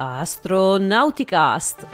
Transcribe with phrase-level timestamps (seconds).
[0.00, 1.84] Astronauticast.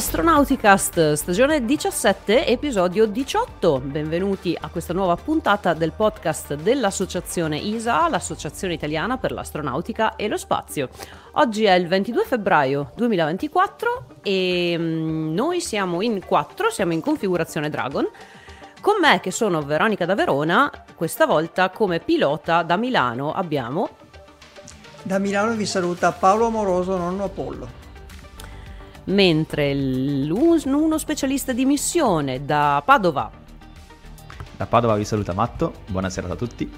[0.00, 3.80] Astronauticast, stagione 17, episodio 18.
[3.80, 10.38] Benvenuti a questa nuova puntata del podcast dell'associazione ISA, l'Associazione Italiana per l'Astronautica e lo
[10.38, 10.88] Spazio.
[11.32, 17.68] Oggi è il 22 febbraio 2024 e mm, noi siamo in quattro, siamo in configurazione
[17.68, 18.08] Dragon.
[18.80, 23.90] Con me, che sono Veronica da Verona, questa volta come pilota da Milano abbiamo...
[25.02, 27.79] Da Milano vi saluta Paolo Amoroso, nonno Apollo
[29.04, 33.30] mentre uno specialista di missione da Padova.
[34.56, 36.70] Da Padova vi saluta Matto, buonasera a tutti.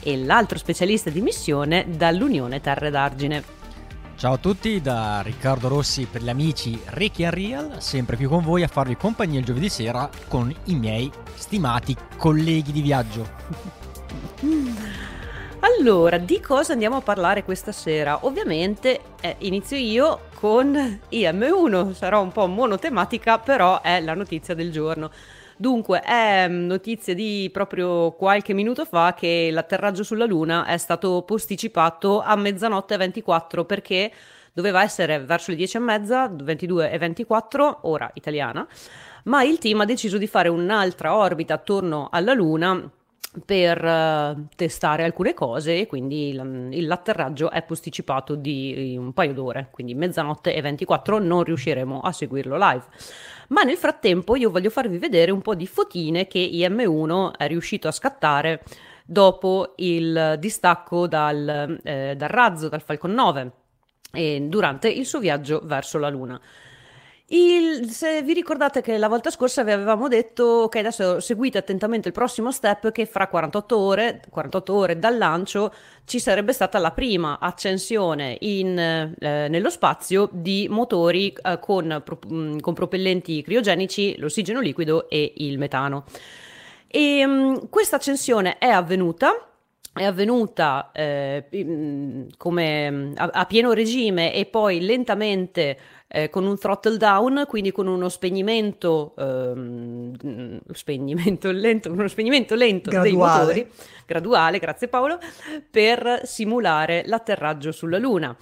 [0.00, 3.54] E l'altro specialista di missione dall'Unione Terre d'Argine.
[4.16, 8.42] Ciao a tutti da Riccardo Rossi per gli amici Ricky and Real, sempre più con
[8.42, 13.28] voi a farvi compagnia il giovedì sera con i miei stimati colleghi di viaggio.
[15.66, 18.24] Allora, di cosa andiamo a parlare questa sera?
[18.24, 20.72] Ovviamente eh, inizio io con
[21.10, 25.10] IM1, sarò un po' monotematica, però è la notizia del giorno.
[25.56, 31.22] Dunque, è mm, notizia di proprio qualche minuto fa che l'atterraggio sulla Luna è stato
[31.22, 34.12] posticipato a mezzanotte 24 perché
[34.52, 38.64] doveva essere verso le 10 e mezza, 22 e 24, ora italiana,
[39.24, 42.88] ma il team ha deciso di fare un'altra orbita attorno alla Luna
[43.44, 49.68] per uh, testare alcune cose e quindi l- l'atterraggio è posticipato di un paio d'ore,
[49.70, 52.84] quindi mezzanotte e 24 non riusciremo a seguirlo live.
[53.48, 57.88] Ma nel frattempo io voglio farvi vedere un po' di fotine che IM1 è riuscito
[57.88, 58.62] a scattare
[59.04, 63.52] dopo il distacco dal, eh, dal razzo, dal Falcon 9,
[64.48, 66.40] durante il suo viaggio verso la Luna.
[67.28, 72.06] Il, se vi ricordate che la volta scorsa vi avevamo detto, ok, adesso seguite attentamente
[72.06, 76.92] il prossimo step che fra 48 ore, 48 ore dal lancio ci sarebbe stata la
[76.92, 82.00] prima accensione in, eh, nello spazio di motori eh, con,
[82.32, 86.04] mm, con, propellenti criogenici, l'ossigeno liquido e il metano.
[86.86, 89.46] E um, questa accensione è avvenuta
[89.96, 95.78] è avvenuta eh, come a, a, pieno regime e poi lentamente
[96.08, 102.90] eh, con un throttle down, quindi con uno spegnimento, ehm, spegnimento lento, uno spegnimento lento
[102.90, 103.10] graduale.
[103.10, 103.72] dei motori,
[104.06, 105.18] graduale, grazie Paolo,
[105.70, 108.36] per simulare l'atterraggio sulla Luna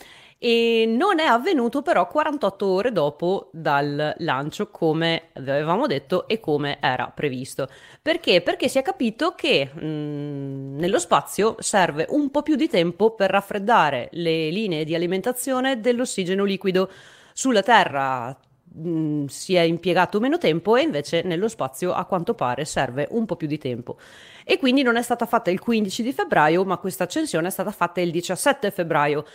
[0.44, 6.76] e non è avvenuto però 48 ore dopo dal lancio come avevamo detto e come
[6.82, 7.66] era previsto.
[8.02, 8.42] Perché?
[8.42, 13.14] Perché si è capito che mh, mm, nello spazio serve un po' più di tempo
[13.14, 16.90] per raffreddare le linee di alimentazione dell'ossigeno liquido
[17.34, 22.34] sulla Terra mh, mm, si è impiegato meno tempo e invece nello spazio a quanto
[22.34, 23.98] pare serve un po' più di tempo.
[24.44, 27.72] E quindi non è stata fatta il 15 di febbraio, ma questa accensione è stata
[27.72, 29.26] fatta il 17 febbraio.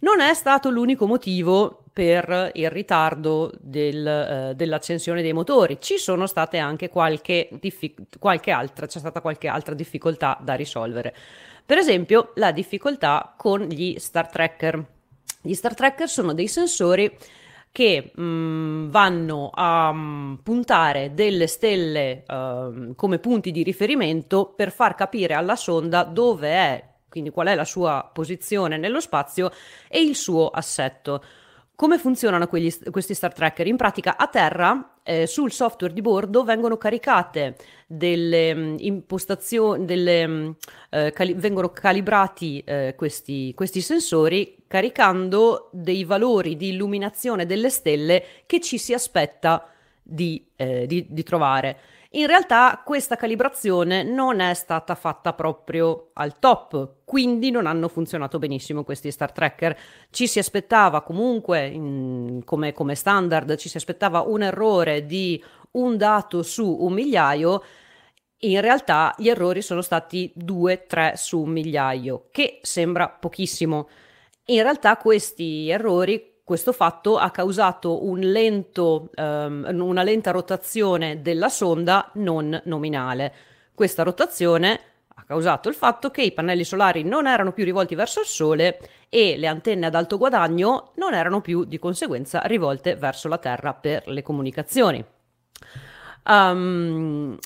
[0.00, 6.28] Non è stato l'unico motivo per il ritardo del, eh, dell'accensione dei motori, ci sono
[6.28, 11.12] state anche qualche, diffic- qualche altra, c'è stata qualche altra difficoltà da risolvere.
[11.66, 14.86] Per esempio, la difficoltà con gli Star Tracker.
[15.42, 17.12] Gli Star Tracker sono dei sensori
[17.78, 24.52] che mh, mm, vanno a mh, mm, puntare delle stelle uh, come punti di riferimento
[24.56, 29.52] per far capire alla sonda dove è, quindi qual è la sua posizione nello spazio
[29.88, 31.22] e il suo assetto.
[31.78, 33.68] Come funzionano quegli, questi Star Tracker?
[33.68, 37.54] In pratica a terra, eh, sul software di bordo, vengono caricate
[37.86, 40.56] delle um, impostazioni, delle, um,
[40.90, 48.24] eh, cali- vengono calibrati eh, questi, questi sensori caricando dei valori di illuminazione delle stelle
[48.46, 49.70] che ci si aspetta
[50.02, 51.78] di, eh, di, di trovare.
[52.12, 58.38] In realtà questa calibrazione non è stata fatta proprio al top, quindi non hanno funzionato
[58.38, 59.78] benissimo questi Star Tracker.
[60.08, 65.98] Ci si aspettava comunque, in, come, come standard, ci si aspettava un errore di un
[65.98, 67.62] dato su un migliaio.
[68.38, 73.88] In realtà gli errori sono stati 2-3 su un migliaio, che sembra pochissimo.
[74.46, 81.50] In realtà questi errori questo fatto ha causato un lento, um, una lenta rotazione della
[81.50, 83.34] sonda non nominale.
[83.74, 88.20] Questa rotazione ha causato il fatto che i pannelli solari non erano più rivolti verso
[88.20, 88.80] il Sole
[89.10, 93.74] e le antenne ad alto guadagno non erano più di conseguenza rivolte verso la Terra
[93.74, 95.04] per le comunicazioni.
[96.24, 97.36] Um,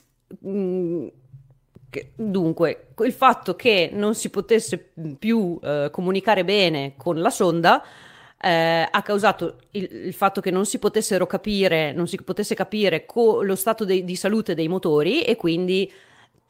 [2.14, 7.82] dunque, il fatto che non si potesse più eh, comunicare bene con la sonda
[8.42, 13.06] eh, ha causato il, il, fatto che non si potessero capire, non si potesse capire
[13.06, 15.90] co- lo stato de- di salute dei motori e quindi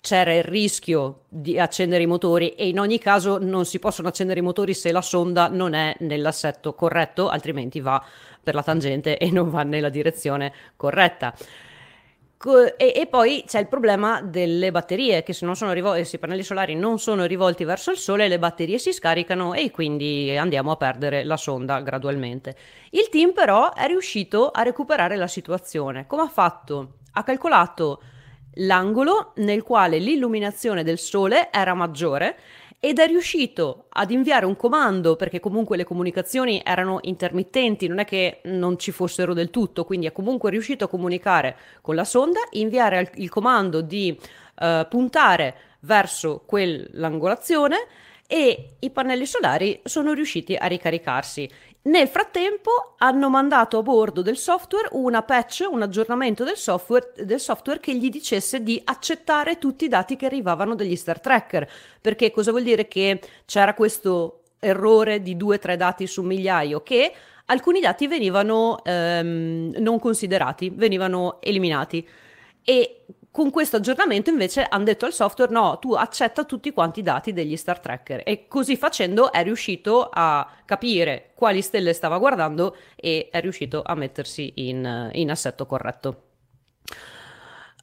[0.00, 4.40] c'era il rischio di accendere i motori e in ogni caso non si possono accendere
[4.40, 8.02] i motori se la sonda non è nell'assetto corretto, altrimenti va
[8.42, 11.34] per la tangente e non va nella direzione corretta.
[12.76, 16.18] E, e, poi c'è il problema delle batterie, che se, non sono rivol- se i
[16.18, 20.72] pannelli solari non sono rivolti verso il sole, le batterie si scaricano e quindi andiamo
[20.72, 22.56] a perdere la sonda gradualmente.
[22.90, 26.06] Il team però è riuscito a recuperare la situazione.
[26.06, 26.94] Come ha fatto?
[27.12, 28.02] Ha calcolato
[28.56, 32.36] l'angolo nel quale l'illuminazione del sole era maggiore
[32.84, 38.05] ed è riuscito ad inviare un comando perché comunque le comunicazioni erano intermittenti, non è
[38.05, 42.40] che non ci fossero del tutto, quindi è comunque riuscito a comunicare con la sonda,
[42.50, 47.87] inviare il comando di uh, puntare verso quell'angolazione
[48.32, 51.46] e i pannelli solari sono riusciti a ricaricarsi.
[51.82, 57.38] Nel frattempo hanno mandato a bordo del software una patch, un aggiornamento del software, del
[57.38, 61.69] software, che gli dicesse di accettare tutti i dati che arrivavano dagli Star Tracker.
[62.00, 67.12] Perché cosa vuol dire che c'era questo errore di 2-3 dati su migliaio che
[67.46, 72.08] alcuni dati venivano ehm, non considerati, venivano eliminati.
[72.64, 77.02] E con questo aggiornamento invece hanno detto al software no, tu accetta tutti quanti i
[77.02, 82.76] dati degli Star Tracker e così facendo è riuscito a capire quali stelle stava guardando
[82.94, 86.25] e è riuscito a mettersi in, in assetto corretto.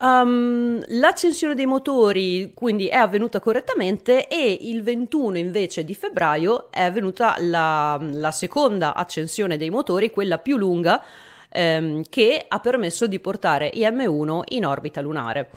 [0.01, 6.84] Um, l'accensione dei motori quindi è avvenuta correttamente e il 21 invece di febbraio è
[6.84, 11.04] avvenuta la, la seconda accensione dei motori, quella più lunga,
[11.50, 15.50] ehm, che ha permesso di portare IM-1 in orbita lunare.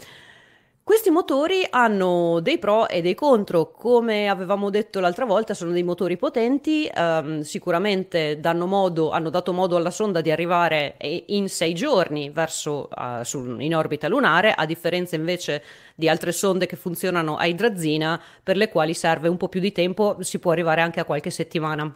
[0.84, 5.84] Questi motori hanno dei pro e dei contro, come avevamo detto l'altra volta, sono dei
[5.84, 10.96] motori potenti, ehm, sicuramente modo, hanno dato modo alla sonda di arrivare
[11.26, 15.62] in sei giorni verso, uh, su, in orbita lunare, a differenza invece
[15.94, 19.70] di altre sonde che funzionano a idrazina, per le quali serve un po' più di
[19.70, 21.94] tempo, si può arrivare anche a qualche settimana.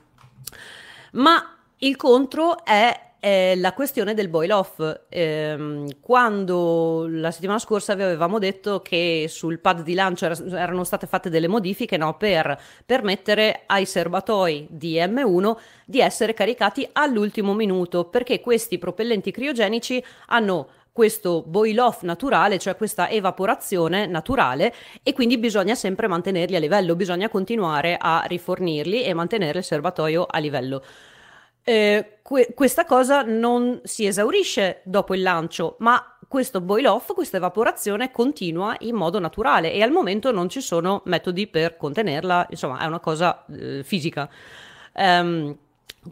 [1.14, 4.80] Ma il contro è è la questione del boil off.
[5.08, 10.84] Eh, quando la settimana scorsa vi avevamo detto che sul pad di lancio era, erano
[10.84, 12.56] state fatte delle modifiche no, per
[12.86, 15.56] permettere ai serbatoi di M1
[15.86, 22.76] di essere caricati all'ultimo minuto, perché questi propellenti criogenici hanno questo boil off naturale, cioè
[22.76, 29.12] questa evaporazione naturale e quindi bisogna sempre mantenerli a livello, bisogna continuare a rifornirli e
[29.14, 30.80] mantenere il serbatoio a livello.
[31.68, 37.38] Eh, que- questa cosa non si esaurisce dopo il lancio, ma questo boil off, questa
[37.38, 42.78] evaporazione continua in modo naturale e al momento non ci sono metodi per contenerla, insomma
[42.78, 44.28] è una cosa eh, fisica.
[44.94, 45.56] Um,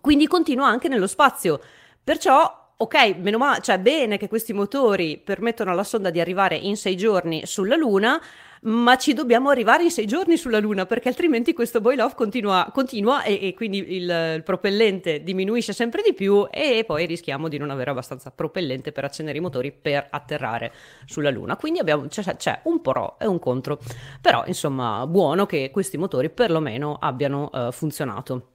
[0.01, 1.61] quindi continua anche nello spazio.
[2.03, 6.77] Perciò, ok, meno male, cioè bene che questi motori permettono alla sonda di arrivare in
[6.77, 8.21] sei giorni sulla Luna,
[8.65, 12.71] ma ci dobbiamo arrivare in sei giorni sulla Luna perché altrimenti questo boil off continua,
[12.73, 17.59] continua e, e, quindi il, il, propellente diminuisce sempre di più e poi rischiamo di
[17.59, 20.73] non avere abbastanza propellente per accendere i motori per atterrare
[21.05, 21.56] sulla Luna.
[21.56, 23.79] Quindi abbiamo, c'è, c'è un pro e un contro,
[24.21, 28.54] però insomma buono che questi motori perlomeno abbiano uh, funzionato.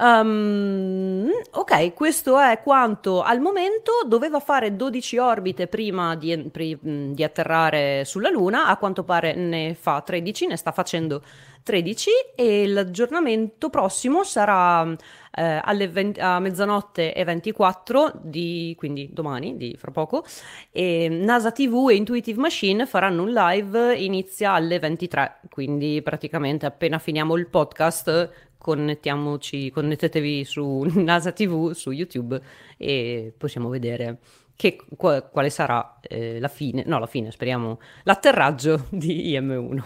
[0.00, 3.92] Um, ok, questo è quanto al momento.
[4.06, 10.00] Doveva fare 12 orbite prima di, di, atterrare sulla Luna, a quanto pare ne fa
[10.00, 11.22] 13, ne sta facendo
[11.64, 14.96] 13 e l'aggiornamento prossimo sarà
[15.38, 20.24] eh, alle 20, a mezzanotte e 24 di, quindi domani, di fra poco,
[20.70, 26.98] e NASA TV e Intuitive Machine faranno un live, inizia alle 23, quindi praticamente appena
[26.98, 32.40] finiamo il podcast connettiamoci, connettetevi su NASA TV, su YouTube
[32.76, 34.18] e possiamo vedere
[34.58, 39.82] che, quale sarà eh, la fine, no la fine, speriamo, l'atterraggio di IM1.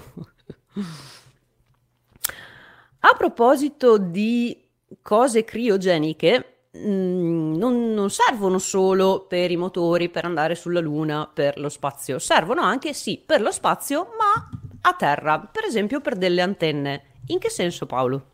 [3.00, 4.66] A proposito di
[5.02, 11.58] cose criogeniche, mm, non, non, servono solo per i motori, per andare sulla Luna, per
[11.58, 14.48] lo spazio, servono anche, sì, per lo spazio, ma
[14.80, 17.04] a terra, per esempio per delle antenne.
[17.26, 18.31] In che senso Paolo?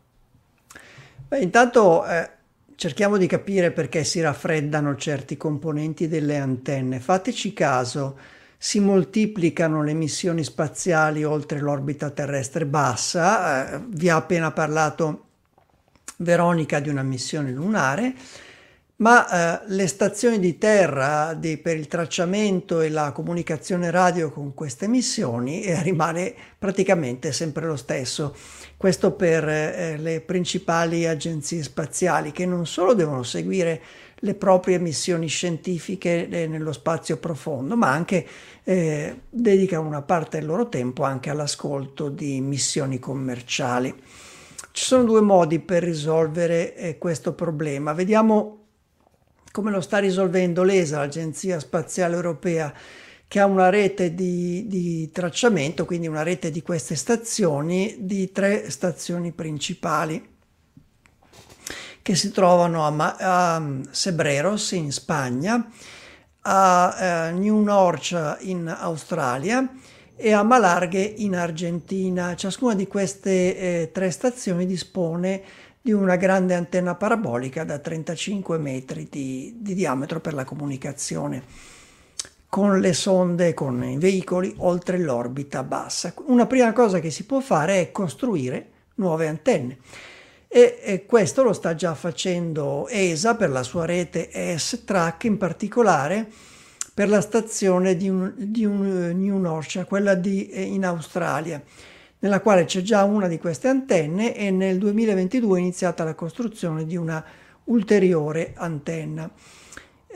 [1.29, 2.27] Beh, intanto eh,
[2.73, 6.99] cerchiamo di capire perché si raffreddano certi componenti delle antenne.
[6.99, 8.17] Fateci caso,
[8.57, 15.25] si moltiplicano le missioni spaziali oltre l'orbita terrestre bassa, eh, vi ha appena parlato
[16.17, 18.15] Veronica di una missione lunare,
[18.95, 24.55] ma eh, le stazioni di terra di, per il tracciamento e la comunicazione radio con
[24.55, 28.35] queste missioni eh, rimane praticamente sempre lo stesso.
[28.79, 33.81] Questo per eh, le principali agenzie spaziali che non solo devono seguire
[34.19, 38.25] le proprie missioni scientifiche eh, nello spazio profondo, ma anche
[38.63, 43.93] eh, dedicano una parte del loro tempo anche all'ascolto di missioni commerciali.
[44.71, 47.91] Ci sono due modi per risolvere eh, questo problema.
[47.91, 48.59] Vediamo
[49.51, 52.73] come lo sta risolvendo l'ESA, l'Agenzia Spaziale Europea,
[53.29, 58.71] che ha una rete di, di, tracciamento, quindi una rete di queste stazioni, di tre
[58.71, 60.37] stazioni principali
[62.01, 65.69] che si trovano a, a Sebreros in Spagna,
[66.41, 69.75] a uh, New Norcia in Australia
[70.15, 72.35] e a Malarghe in Argentina.
[72.35, 75.43] Ciascuna di queste eh, tre stazioni dispone
[75.79, 81.77] di una grande antenna parabolica da 35 metri di, di diametro per la comunicazione
[82.49, 86.13] con le sonde, con i veicoli oltre l'orbita bassa.
[86.25, 89.77] Una prima cosa che si può fare è costruire nuove antenne
[90.47, 96.27] e, e questo lo sta già facendo ESA per la sua rete S-Track in particolare
[96.91, 101.61] per la stazione di, un, di un New Norcia, quella di, eh, in Australia
[102.19, 106.85] nella quale c'è già una di queste antenne e nel 2022 è iniziata la costruzione
[106.85, 107.23] di una
[107.65, 109.29] ulteriore antenna.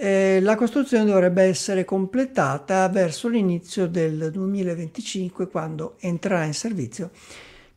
[0.03, 7.11] Eh, la costruzione dovrebbe essere completata verso l'inizio del 2025 quando entrerà in servizio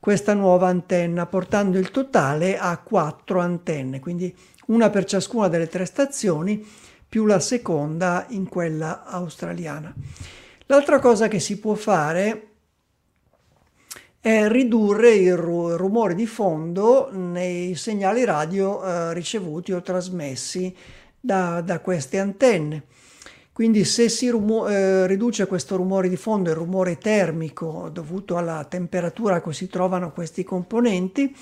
[0.00, 4.34] questa nuova antenna portando il totale a quattro antenne, quindi
[4.66, 6.66] una per ciascuna delle tre stazioni
[7.08, 9.94] più la seconda in quella australiana.
[10.66, 12.48] L'altra cosa che si può fare
[14.18, 20.74] è ridurre il rumore di fondo nei segnali radio eh, ricevuti o trasmessi
[21.20, 22.84] da, da, queste antenne.
[23.52, 28.64] Quindi se si rumo- eh, riduce questo rumore di fondo, il rumore termico dovuto alla
[28.68, 31.34] temperatura a cui si trovano questi componenti,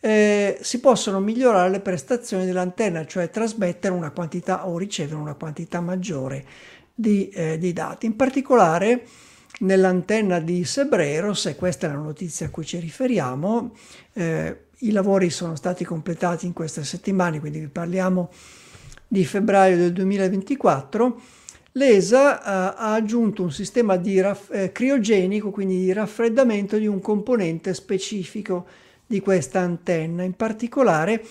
[0.00, 5.80] eh, si possono migliorare le prestazioni dell'antenna, cioè trasmettere una quantità o ricevere una quantità
[5.80, 6.44] maggiore
[6.94, 8.06] di, eh, di dati.
[8.06, 9.04] In particolare
[9.60, 13.74] nell'antenna di Sebreros, e questa è la notizia a cui ci riferiamo,
[14.12, 18.30] eh, i lavori sono stati completati in queste settimane, quindi vi parliamo
[19.08, 21.20] di febbraio del 2024,
[21.72, 27.00] l'ESA eh, ha aggiunto un sistema di raff- eh, criogenico, quindi di raffreddamento di un
[27.00, 28.66] componente specifico
[29.06, 30.22] di questa antenna.
[30.22, 31.24] In particolare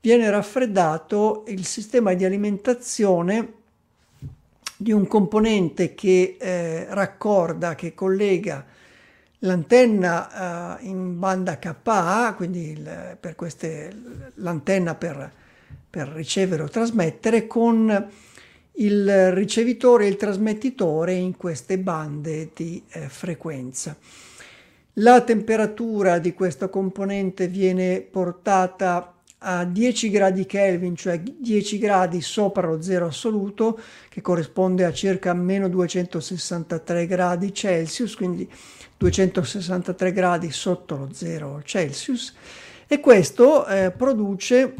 [0.00, 3.52] viene raffreddato il sistema di alimentazione
[4.74, 8.64] di un componente che eh, raccorda, che collega
[9.40, 13.94] l'antenna eh, in banda KA, quindi il, per queste,
[14.36, 15.32] l'antenna per,
[15.90, 18.08] per ricevere o trasmettere, con
[18.74, 23.96] il ricevitore e il trasmettitore in queste bande di eh, frequenza.
[24.94, 32.66] La temperatura di questo componente viene portata a 10 gradi Kelvin, cioè 10 gradi sopra
[32.66, 33.78] lo zero assoluto,
[34.08, 38.50] che corrisponde a circa meno 263 gradi Celsius, quindi
[38.98, 42.34] 263 gradi sotto lo zero Celsius,
[42.86, 44.74] e questo eh, produce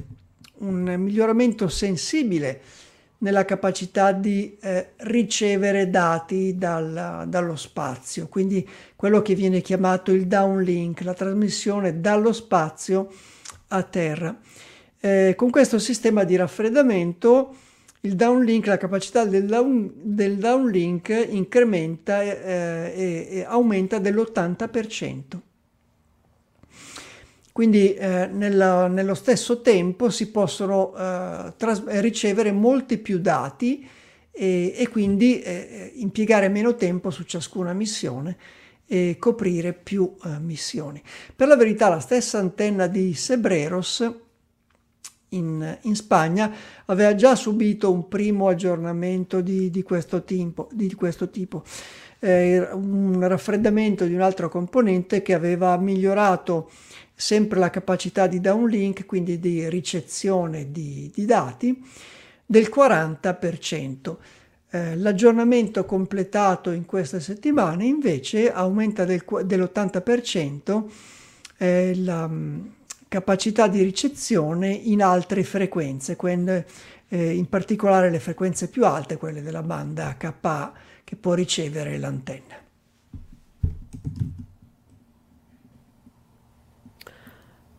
[0.60, 2.60] un miglioramento sensibile
[3.18, 10.26] nella capacità di eh, ricevere dati dal, dallo spazio, quindi quello che viene chiamato il
[10.26, 13.12] downlink, la trasmissione dallo spazio
[13.68, 14.38] a terra.
[14.98, 17.54] Eh, con questo sistema di raffreddamento
[18.02, 25.38] il downlink, la capacità del, down, del downlink incrementa eh, e, e, aumenta dell'80%.
[27.60, 33.86] Quindi eh, nella, nello stesso tempo si possono eh, tras- ricevere molti più dati
[34.30, 38.38] e, e quindi eh, impiegare meno tempo su ciascuna missione
[38.86, 41.02] e coprire più eh, missioni.
[41.36, 44.10] Per la verità la stessa antenna di Sebreros
[45.28, 46.50] in, in, Spagna
[46.86, 51.62] aveva già subito un primo aggiornamento di, di questo tipo, di questo tipo.
[52.22, 56.70] Eh, un raffreddamento di un altro componente che aveva migliorato
[57.14, 61.82] sempre la capacità di downlink, quindi di ricezione di, di dati,
[62.44, 64.16] del 40%.
[64.72, 70.84] Eh, l'aggiornamento completato in queste settimane invece aumenta del, dell'80%
[71.56, 72.60] eh, la mm,
[73.08, 76.66] capacità di ricezione in altre frequenze, quelle,
[77.08, 80.72] eh, in particolare le frequenze più alte, quelle della banda KA
[81.10, 82.54] che può ricevere l'antenna.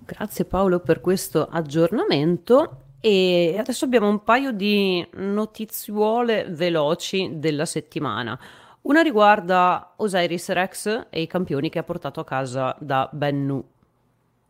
[0.03, 8.37] Grazie Paolo per questo aggiornamento e adesso abbiamo un paio di notiziuole veloci della settimana.
[8.81, 13.63] Una riguarda Osiris Rex e i campioni che ha portato a casa da Bennu.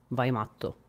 [0.07, 0.80] Vai matto.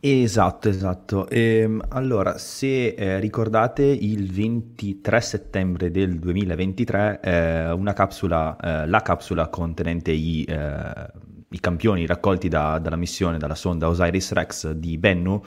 [0.00, 1.28] Esatto, esatto.
[1.28, 9.00] Ehm, allora, se eh, ricordate, il 23 settembre del 2023, eh, una capsula, eh, la
[9.02, 11.06] capsula contenente i, eh,
[11.48, 15.42] i campioni raccolti da- dalla missione, dalla sonda Osiris Rex di Bennu,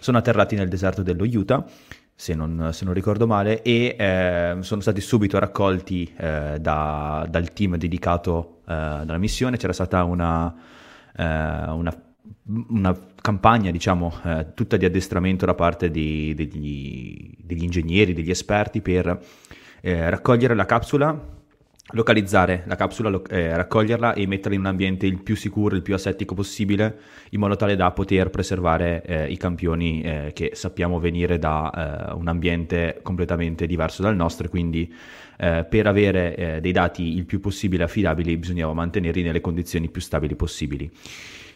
[0.00, 1.64] sono atterrati nel deserto dello Utah,
[2.14, 7.52] se non, se non ricordo male, e eh, sono stati subito raccolti eh, da- dal
[7.54, 9.56] team dedicato dalla missione.
[9.58, 10.54] C'era stata una,
[11.16, 12.03] una
[12.46, 18.82] una campagna, diciamo, eh, tutta di addestramento da parte di, degli, degli, ingegneri, degli esperti
[18.82, 19.18] per
[19.80, 21.32] eh, raccogliere la capsula,
[21.92, 25.82] localizzare la capsula, lo, eh, raccoglierla e metterla in un ambiente il più sicuro, il
[25.82, 26.98] più asettico possibile,
[27.30, 32.14] in modo tale da poter preservare eh, i campioni eh, che sappiamo venire da eh,
[32.14, 34.92] un ambiente completamente diverso dal nostro, quindi
[35.36, 40.88] per avere dei dati il più possibile affidabili bisognava mantenerli nelle condizioni più stabili possibili.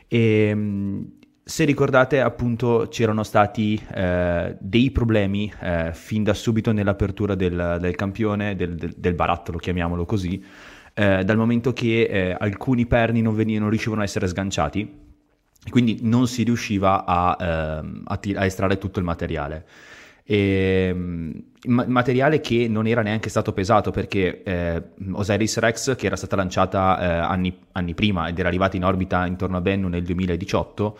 [0.08, 1.12] E, ehm,
[1.44, 7.94] se ricordate, appunto, c'erano stati eh, dei problemi eh, fin da subito nell'apertura del, del
[7.94, 10.44] campione, del, del, del, barattolo, chiamiamolo così,
[10.92, 15.06] eh, dal momento che eh, alcuni perni non, venivano, non riuscivano a essere sganciati,
[15.70, 19.64] quindi non si riusciva a, ehm, a, a estrarre tutto il materiale.
[20.30, 24.82] E, ehm, materiale che non era neanche stato pesato perché eh,
[25.12, 29.24] Osiris Rex, che era stata lanciata eh, anni, anni, prima ed era arrivata in orbita
[29.24, 30.98] intorno a Bennu nel 2018,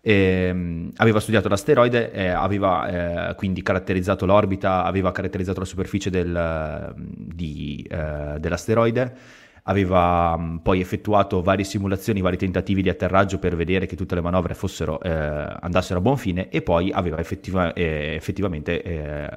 [0.00, 6.94] eh, aveva studiato l'asteroide, eh, aveva eh, quindi caratterizzato l'orbita, aveva caratterizzato la superficie del,
[6.96, 9.14] di, eh, dell'asteroide
[9.64, 14.20] aveva mh, poi effettuato varie simulazioni, vari tentativi di atterraggio per vedere che tutte le
[14.20, 19.28] manovre fossero, eh, andassero a buon fine e poi aveva effettiva, eh, effettivamente eh,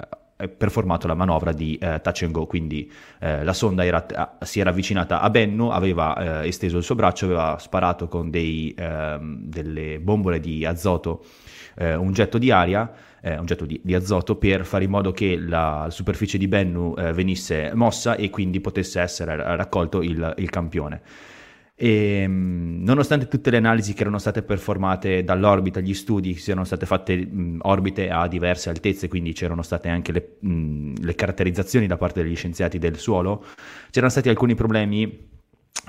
[0.48, 4.04] performato la manovra di eh, touch and go, quindi eh, la sonda era,
[4.40, 8.74] si era avvicinata a Bennu, aveva eh, esteso il suo braccio, aveva sparato con dei,
[8.76, 11.24] ehm, delle bombole di azoto
[11.76, 12.90] eh, un getto di aria,
[13.24, 16.94] eh, un getto di, di, azoto per fare in modo che la superficie di Bennu
[16.98, 21.00] eh, venisse mossa e quindi potesse essere raccolto il, il campione.
[21.74, 26.84] E, ehm, nonostante tutte le analisi che erano state performate dall'orbita, gli studi siano state
[26.84, 31.96] fatte mh, orbite a diverse altezze, quindi c'erano state anche le, mh, le caratterizzazioni da
[31.96, 33.42] parte degli scienziati del suolo,
[33.90, 35.32] c'erano stati alcuni problemi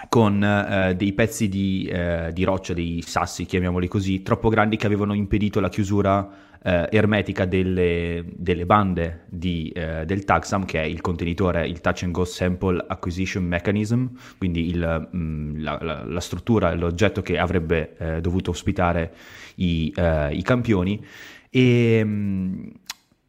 [0.09, 4.85] con eh, dei pezzi di, eh, di, roccia, dei sassi, chiamiamoli così, troppo grandi che
[4.85, 6.29] avevano impedito la chiusura
[6.63, 12.03] eh, ermetica delle, delle bande di, eh, del TAGSAM, che è il contenitore, il Touch
[12.03, 14.05] and Go Sample Acquisition Mechanism,
[14.37, 19.13] quindi il, mh, mm, la, la, la, struttura, l'oggetto che avrebbe eh, dovuto ospitare
[19.55, 21.03] i, eh, i campioni.
[21.49, 22.67] E, mh, mm,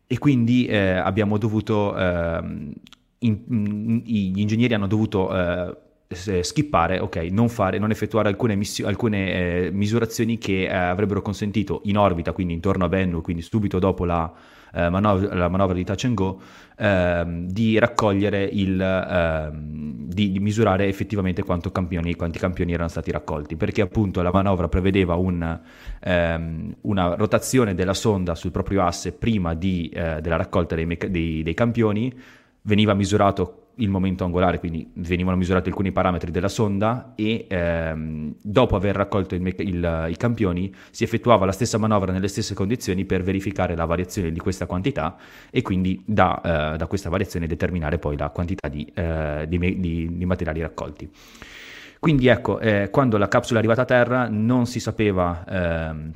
[0.09, 2.73] e quindi abbiamo dovuto, ehm,
[3.19, 5.31] in, mm, gli ingegneri hanno dovuto
[6.09, 11.81] skippare, ok, non, fare, non effettuare alcune, missi- alcune eh, misurazioni che eh, avrebbero consentito
[11.85, 14.33] in orbita, quindi intorno a Bennu, quindi subito dopo la,
[14.73, 16.41] eh, manov- la manovra di Touch and Go,
[16.77, 21.43] ehm, di raccogliere il, ehm, di, di, misurare effettivamente
[21.73, 25.61] campioni, quanti campioni erano stati raccolti, perché appunto la manovra prevedeva un,
[26.01, 31.09] ehm, una rotazione della sonda sul proprio asse prima di, eh, della raccolta dei, meca-
[31.09, 32.13] dei, dei campioni,
[32.63, 38.77] veniva misurato il momento angolare, quindi venivano misurati alcuni parametri della sonda e ehm, dopo
[38.77, 43.23] aver raccolto il, il, i campioni si effettuava la stessa manovra nelle stesse condizioni per
[43.23, 45.17] verificare la variazione di questa quantità
[45.51, 50.17] e quindi da, eh, da questa variazione determinare poi la quantità di, eh, di, di,
[50.17, 51.11] di materiali raccolti.
[51.99, 56.13] Quindi ecco, eh, quando la capsula è arrivata a terra non si sapeva ehm,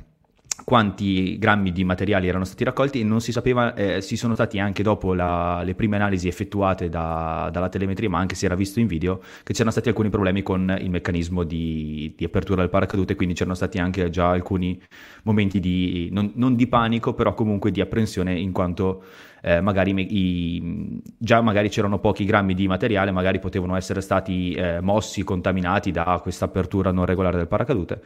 [0.63, 4.59] quanti grammi di materiali erano stati raccolti e non si sapeva, eh, si sono stati
[4.59, 8.79] anche dopo la, le prime analisi effettuate da, dalla telemetria, ma anche si era visto
[8.79, 13.15] in video, che c'erano stati alcuni problemi con il meccanismo di, di apertura del paracadute,
[13.15, 14.79] quindi c'erano stati anche già alcuni
[15.23, 19.03] momenti di, non, non di panico, però comunque di apprensione in quanto
[19.41, 24.79] eh, magari i, già magari c'erano pochi grammi di materiale, magari potevano essere stati eh,
[24.81, 28.01] mossi, contaminati da questa apertura non regolare del paracadute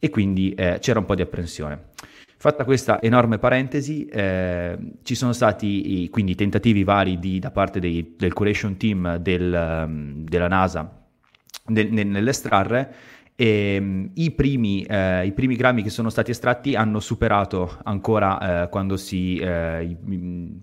[0.00, 1.90] e quindi eh, c'era un po' di apprensione.
[2.36, 8.14] Fatta questa enorme parentesi, eh, ci sono stati quindi tentativi vari di, da parte dei,
[8.16, 10.90] del curation team del, um, della NASA
[11.66, 12.94] nel, nell'estrarre
[13.40, 18.64] E, um, i, primi, eh, i, primi, grammi che sono stati estratti hanno superato ancora
[18.64, 19.96] eh, quando si, eh,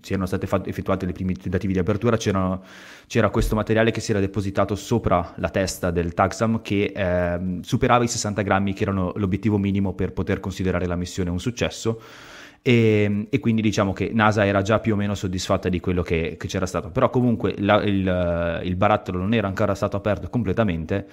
[0.00, 4.12] si, erano state fat- effettuate le primi tentativi di apertura, c'era questo materiale che si
[4.12, 9.12] era depositato sopra la testa del Taxam che ehm, superava i 60 grammi che erano
[9.16, 12.00] l'obiettivo minimo per poter considerare la missione un successo.
[12.62, 16.36] E, e, quindi diciamo che NASA era già più o meno soddisfatta di quello che,
[16.38, 21.06] che c'era stato, però comunque la, il, il, barattolo non era ancora stato aperto completamente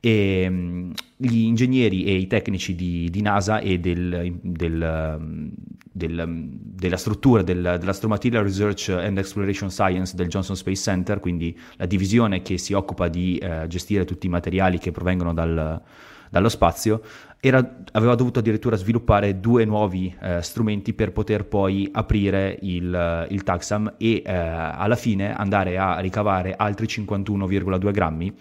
[0.00, 5.50] e um, gli ingegneri e i tecnici di, di NASA e del, del,
[5.92, 12.40] del, della struttura dell'Astromaterial Research and Exploration Science del Johnson Space Center, quindi la divisione
[12.40, 15.82] che si occupa di uh, gestire tutti i materiali che provengono dal,
[16.30, 17.02] dallo spazio,
[17.38, 23.42] era, aveva dovuto addirittura sviluppare due nuovi uh, strumenti per poter poi aprire il, il
[23.42, 28.34] Taxam e uh, alla fine andare a ricavare altri 51,2 grammi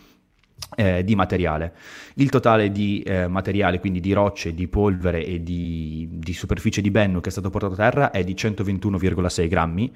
[0.75, 1.73] eh, di materiale.
[2.15, 6.91] Il totale di eh, materiale, quindi di rocce, di polvere e di, di, superficie di
[6.91, 9.93] Bennu che è stato portato a terra è di 121,6 grammi,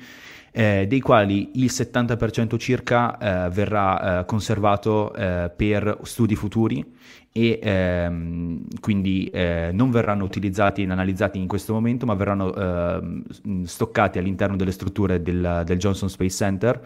[0.52, 6.86] eh, dei quali il 70% circa eh, verrà eh, conservato eh, per studi futuri
[7.36, 14.20] e ehm, quindi non verranno utilizzati e analizzati in questo momento, ma verranno ehm, stoccati
[14.20, 16.82] all'interno delle strutture del, del Johnson Space Center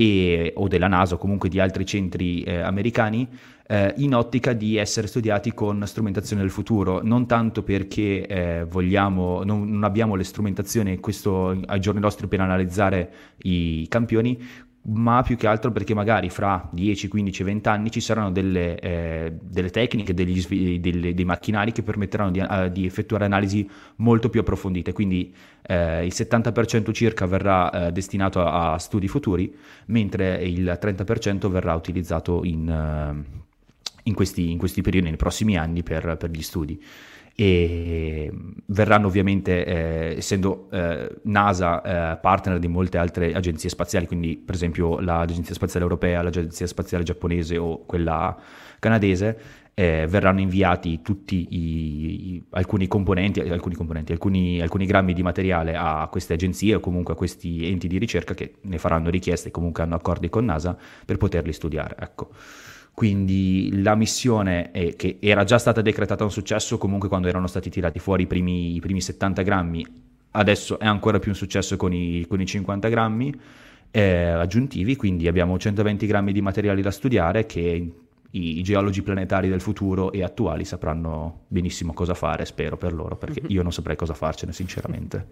[0.00, 3.28] e, o della NASA o comunque di altri centri eh, americani
[3.68, 9.44] eh, in ottica di essere studiati con strumentazione del futuro, non tanto perché eh, vogliamo,
[9.44, 14.42] non, non, abbiamo le strumentazioni questo, ai giorni nostri per analizzare i campioni,
[14.82, 19.32] ma più che altro perché magari fra 10, 15, 20 anni ci saranno delle, eh,
[19.38, 24.40] delle tecniche, degli, delle, dei macchinari che permetteranno di, uh, di, effettuare analisi molto più
[24.40, 29.54] approfondite, quindi eh, il 70% circa verrà eh, destinato a, a, studi futuri,
[29.86, 33.38] mentre il 30% verrà utilizzato in, uh,
[34.04, 36.82] in, questi, in, questi, periodi, nei prossimi anni per, per gli studi
[37.40, 38.30] e
[38.66, 44.56] verranno ovviamente, eh, essendo eh, NASA eh, partner di molte altre agenzie spaziali, quindi per
[44.56, 48.38] esempio l'Agenzia Spaziale Europea, l'Agenzia Spaziale Giapponese o quella
[48.78, 49.38] canadese,
[49.72, 55.76] eh, verranno inviati tutti i, i, alcuni componenti, alcuni, componenti alcuni, alcuni, grammi di materiale
[55.76, 59.50] a queste agenzie o comunque a questi enti di ricerca che ne faranno richieste e
[59.50, 60.76] comunque hanno accordi con NASA
[61.06, 61.96] per poterli studiare.
[61.98, 62.28] Ecco.
[62.92, 67.70] Quindi la missione, è, che era già stata decretata un successo comunque quando erano stati
[67.70, 69.86] tirati fuori i primi, i primi 70 grammi,
[70.32, 73.40] adesso è ancora più un successo con i, con i 50 grammi
[73.90, 77.92] eh, aggiuntivi, quindi abbiamo 120 grammi di materiali da studiare che
[78.30, 83.16] i, i, geologi planetari del futuro e attuali sapranno benissimo cosa fare, spero per loro,
[83.16, 85.26] perché io non saprei cosa farcene sinceramente.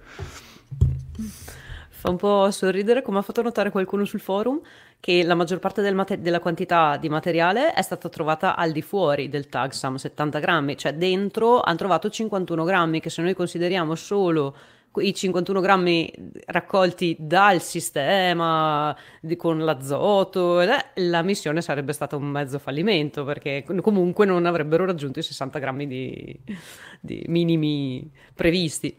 [1.88, 4.60] Fa un po' sorridere, come ha fatto notare qualcuno sul forum,
[5.00, 8.82] che la maggior parte del mate- della quantità di materiale è stata trovata al di
[8.82, 13.94] fuori del TAGSAM, 70 grammi, cioè dentro hanno trovato 51 grammi, che se noi consideriamo
[13.94, 14.54] solo
[14.96, 16.12] i 51 grammi
[16.46, 23.64] raccolti dal sistema di, con l'azoto, eh, la missione sarebbe stata un mezzo fallimento perché
[23.80, 26.40] comunque non avrebbero raggiunto i 60 grammi di,
[27.00, 28.96] di minimi previsti.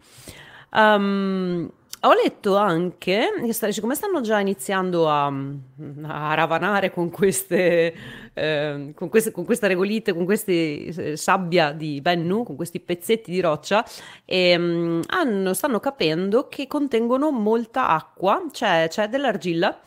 [0.71, 1.69] Um,
[2.01, 7.93] ho letto anche, che siccome stanno già iniziando a, a ravanare con queste,
[8.33, 13.31] eh, con queste, con questa regolite, con queste eh, sabbia di Bennu, con questi pezzetti
[13.31, 13.85] di roccia,
[14.23, 19.77] ehm, hanno, stanno capendo che contengono molta acqua, cioè c'è dell'argilla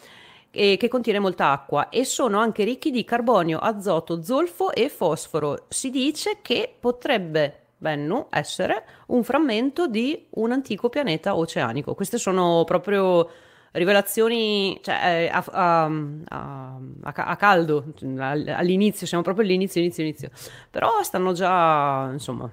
[0.52, 5.64] che contiene molta acqua e sono anche ricchi di carbonio, azoto, zolfo e fosforo.
[5.68, 11.94] Si dice che potrebbe Bennu essere un frammento di un antico pianeta oceanico.
[11.94, 13.28] Queste sono proprio
[13.72, 15.90] rivelazioni cioè, eh, a, a,
[16.28, 20.30] a, a, caldo all'inizio, siamo proprio all'inizio, inizio, inizio.
[20.70, 22.48] Però stanno già, insomma,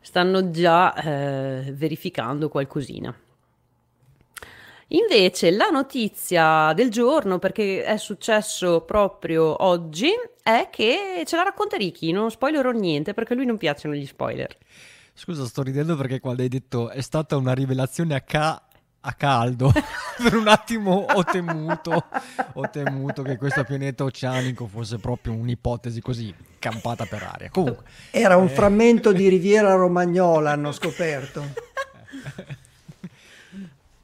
[0.00, 3.14] stanno già eh, verificando qualcosina.
[4.92, 10.10] Invece la notizia del giorno, perché è successo proprio oggi,
[10.42, 14.06] è che ce la racconta Ricky, non spoilerò niente perché a lui non piacciono gli
[14.06, 14.56] spoiler.
[15.14, 18.60] Scusa, sto ridendo perché quando hai detto è stata una rivelazione a, ca-
[19.02, 19.70] a caldo,
[20.20, 22.06] per un attimo ho temuto,
[22.54, 27.48] ho temuto che questo pianeta oceanico fosse proprio un'ipotesi così campata per aria.
[27.50, 28.50] Comunque, Era un eh...
[28.50, 31.44] frammento di Riviera Romagnola, hanno scoperto.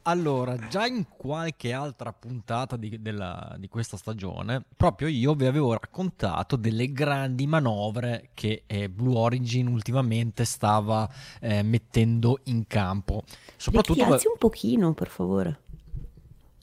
[0.08, 5.72] Allora, già in qualche altra puntata di, della, di, questa stagione, proprio io vi avevo
[5.72, 13.24] raccontato delle grandi manovre che eh, Blue Origin ultimamente stava eh, mettendo in campo.
[13.56, 13.94] Soprattutto...
[13.94, 15.60] Ti alzi un pochino, per favore,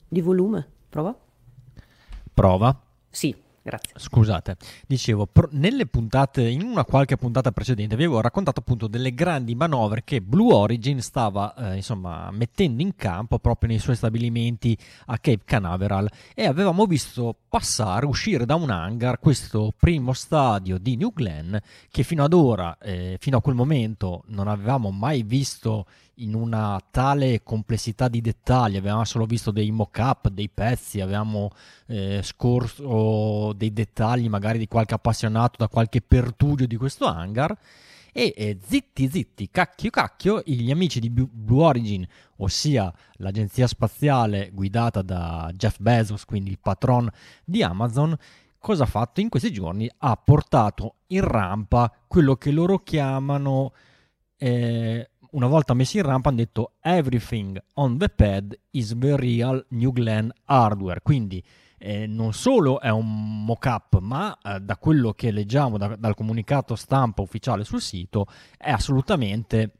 [0.08, 0.66] di volume.
[0.88, 1.14] Prova.
[2.32, 2.80] Prova.
[3.10, 3.94] Sì, Grazie.
[3.96, 9.54] Scusate, dicevo, nelle puntate, in una qualche puntata precedente vi avevo raccontato appunto delle grandi
[9.54, 15.16] manovre che Blue Origin stava eh, insomma mettendo in campo proprio nei suoi stabilimenti a
[15.16, 21.14] Cape Canaveral e avevamo visto passare, uscire da un hangar questo primo stadio di New
[21.14, 21.56] Glenn
[21.90, 26.80] che fino ad ora, eh, fino a quel momento non avevamo mai visto in una
[26.90, 31.50] tale complessità di dettagli, avevamo solo visto dei mock-up, dei pezzi, avevamo
[31.86, 37.56] eh, scorso dei dettagli magari di qualche appassionato da qualche pertugio di questo hangar
[38.16, 45.02] e eh, zitti zitti, cacchio cacchio, gli amici di Blue Origin, ossia l'agenzia spaziale guidata
[45.02, 47.10] da Jeff Bezos, quindi il patron
[47.44, 48.16] di Amazon,
[48.56, 49.90] cosa ha fatto in questi giorni?
[49.98, 53.72] Ha portato in rampa quello che loro chiamano
[54.36, 59.64] eh, una volta messi in rampa hanno detto everything on the pad is the real
[59.70, 61.42] New Glenn hardware, quindi
[61.78, 66.76] eh, non solo è un mock-up, ma eh, da quello che leggiamo da, dal comunicato
[66.76, 69.70] stampa ufficiale sul sito è assolutamente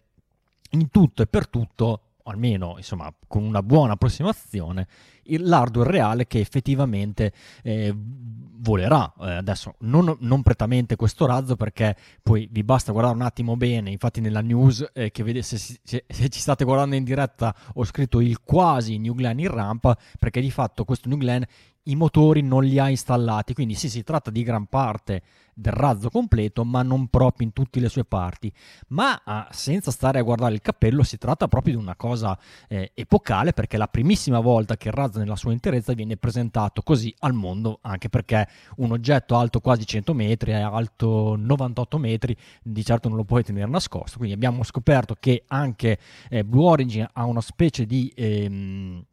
[0.70, 4.88] in tutto e per tutto almeno insomma con una buona approssimazione,
[5.26, 7.32] l'hardware reale che effettivamente
[7.62, 7.94] eh,
[8.64, 9.12] volerà.
[9.20, 13.90] Eh, adesso non, non, prettamente questo razzo perché poi vi basta guardare un attimo bene,
[13.90, 17.84] infatti nella news eh, che vede, se, se, se, ci state guardando in diretta ho
[17.84, 21.42] scritto il quasi New Glenn in rampa perché di fatto questo New Glenn
[21.84, 25.22] i motori non li ha installati, quindi sì, si tratta di gran parte
[25.54, 28.52] del razzo completo, ma non proprio in tutte le sue parti.
[28.88, 32.92] Ma ah, senza stare a guardare il cappello, si tratta proprio di una cosa eh,
[32.94, 37.32] epocale, perché la primissima volta che il razzo nella sua interezza viene presentato così al
[37.32, 38.46] mondo, anche perché
[38.76, 43.70] un oggetto alto quasi 100 metri alto 98 metri, di certo non lo puoi tenere
[43.70, 44.18] nascosto.
[44.18, 45.98] Quindi abbiamo scoperto che anche
[46.28, 48.12] eh, Blue Origin ha una specie di...
[48.14, 49.04] Ehm,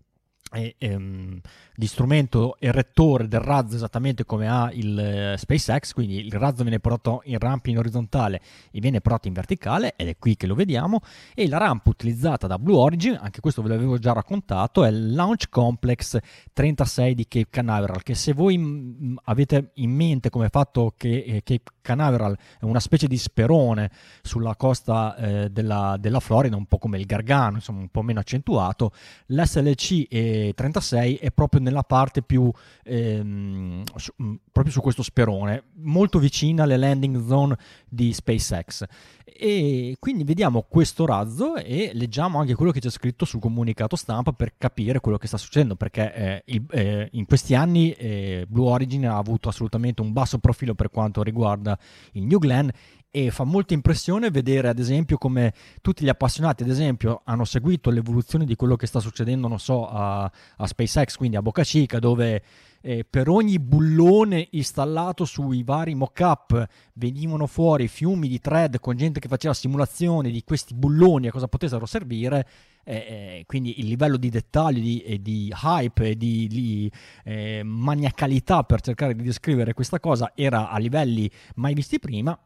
[0.52, 1.40] e, ehm,
[1.76, 6.64] di strumento e rettore del razzo esattamente come ha il eh, SpaceX, quindi il razzo
[6.64, 10.48] viene portato in rampa in orizzontale e viene portato in verticale ed è qui che
[10.48, 11.02] lo vediamo
[11.34, 15.14] e la rampa utilizzata da Blue Origin, anche questo ve l'avevo già raccontato, è il
[15.14, 16.18] Launch Complex
[16.54, 21.24] 36 di Cape Canaveral che se voi m- mm, avete in mente come fatto che
[21.26, 23.90] eh, Cape Canaveral è una specie di sperone
[24.22, 28.20] sulla costa eh, della, della Florida, un po' come il Gargano, insomma un po' meno
[28.20, 28.92] accentuato,
[29.28, 30.06] l'SLC
[30.50, 32.52] è 36 è proprio nella parte più
[32.84, 38.86] ehm, su, mm, proprio su questo sperone, molto vicina alle landing zone di SpaceX.
[39.24, 44.34] E quindi vediamo questo razzo e leggiamo anche quello che c'è scritto sul comunicato stampa
[44.34, 48.70] per capire quello che sta succedendo, perché eh, il, eh, in questi anni eh, Blue
[48.70, 51.78] Origin ha avuto assolutamente un basso profilo per quanto riguarda
[52.14, 52.70] il New Glenn
[53.14, 57.90] e fa molta impressione vedere ad esempio come tutti gli appassionati ad esempio hanno seguito
[57.90, 62.00] l'evoluzione di quello che sta succedendo non so a, a SpaceX quindi a Boca Chica
[62.00, 62.42] dove
[62.80, 69.20] eh, per ogni bullone installato sui vari mock-up venivano fuori fiumi di thread con gente
[69.20, 72.48] che faceva simulazioni di questi bulloni a cosa potessero servire
[72.86, 76.92] eh, eh, quindi il livello di dettaglio di, e di hype e di, di
[77.26, 82.40] eh, maniacalità per cercare di descrivere questa cosa era a livelli mai visti prima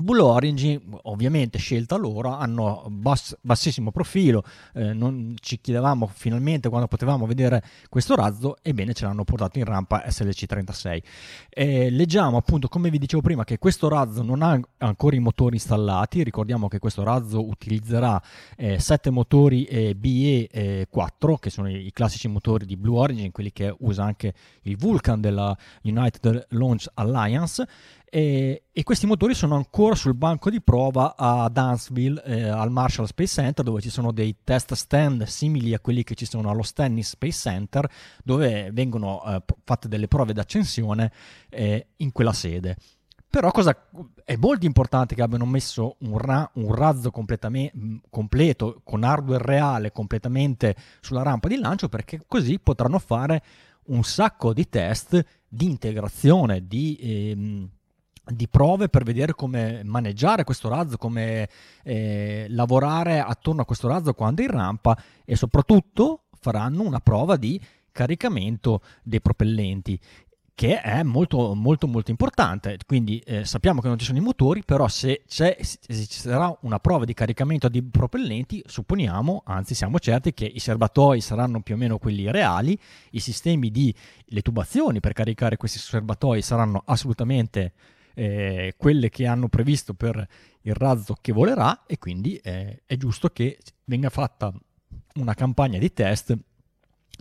[0.00, 6.88] Blue Origin, ovviamente scelta loro, hanno bass, bassissimo profilo, eh, non ci chiedevamo finalmente quando
[6.88, 11.02] potevamo vedere questo razzo, ebbene ce l'hanno portato in rampa SLC36.
[11.48, 15.56] Eh, leggiamo appunto, come vi dicevo prima, che questo razzo non ha ancora i motori
[15.56, 18.20] installati, ricordiamo che questo razzo utilizzerà
[18.56, 23.74] eh, 7 motori BE4, che sono i, i classici motori di Blue Origin, quelli che
[23.80, 24.32] usa anche
[24.62, 27.66] il Vulcan della United Launch Alliance,
[28.10, 33.06] e, e, questi motori sono ancora sul banco di prova a Dansville, eh, al Marshall
[33.06, 36.62] Space Center, dove ci sono dei test stand simili a quelli che ci sono allo
[36.62, 37.88] Stennis Space Center,
[38.24, 41.12] dove vengono eh, fatte delle prove d'accensione
[41.48, 42.76] eh, in quella sede.
[43.30, 43.76] Però cosa,
[44.24, 50.74] è molto importante che abbiano messo un, ra, un razzo completo, con hardware reale, completamente
[51.00, 53.40] sulla rampa di lancio, perché così potranno fare
[53.84, 56.98] un sacco di test di integrazione, di...
[57.00, 57.70] Ehm,
[58.32, 61.48] di prove per vedere come maneggiare questo razzo, come
[61.82, 67.36] eh, lavorare attorno a questo razzo quando è in rampa e soprattutto faranno una prova
[67.36, 67.60] di
[67.92, 69.98] caricamento dei propellenti
[70.60, 72.76] che è molto molto molto importante.
[72.86, 76.78] Quindi eh, sappiamo che non ci sono i motori però se, se ci sarà una
[76.78, 81.78] prova di caricamento di propellenti supponiamo anzi siamo certi che i serbatoi saranno più o
[81.78, 82.78] meno quelli reali
[83.12, 83.94] i sistemi di
[84.26, 87.72] le tubazioni per caricare questi serbatoi saranno assolutamente
[88.14, 90.26] eh, quelle che hanno previsto per
[90.62, 94.52] il razzo che volerà e quindi eh, è giusto che venga fatta
[95.14, 96.36] una campagna di test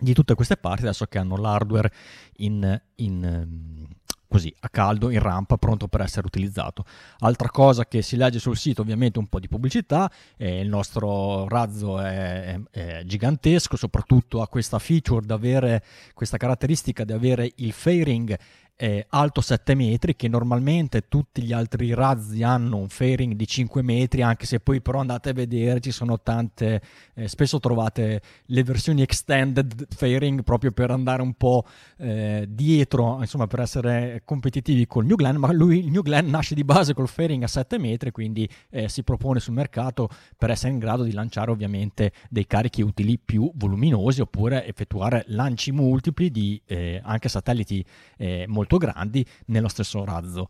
[0.02, 1.92] di tutte queste parti adesso che hanno l'hardware
[2.38, 3.88] in, in,
[4.30, 6.86] così a caldo in rampa pronto per essere utilizzato.
[7.20, 11.48] Altra cosa che si legge sul sito ovviamente un po' di pubblicità, eh, il nostro
[11.48, 17.52] razzo è, è, è, gigantesco, soprattutto ha questa feature di avere questa caratteristica di avere
[17.56, 18.38] il fairing
[18.82, 23.82] eh, alto 7 metri che normalmente tutti gli altri razzi hanno un fairing di 5
[23.82, 26.82] metri anche se poi però andate a vedere ci sono tante
[27.14, 31.66] eh, spesso trovate le versioni extended fairing proprio per andare un po'
[31.98, 36.56] eh, dietro insomma per essere competitivi col New Glenn ma lui il New Glenn nasce
[36.56, 40.72] di base col fairing a 7 metri quindi eh, si propone sul mercato per essere
[40.72, 46.62] in grado di lanciare ovviamente dei carichi utili più voluminosi oppure effettuare lanci multipli di
[46.66, 47.84] eh, anche satelliti
[48.16, 50.48] eh, molto molto grandi nello stesso razzo.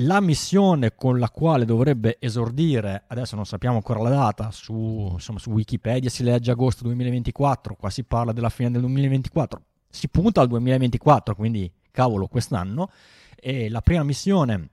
[0.00, 5.38] La missione con la quale dovrebbe esordire, adesso non sappiamo ancora la data, su, insomma,
[5.38, 10.42] su Wikipedia si legge agosto 2024, qua si parla della fine del 2024, si punta
[10.42, 12.90] al 2024, quindi cavolo quest'anno,
[13.36, 14.68] e la prima missione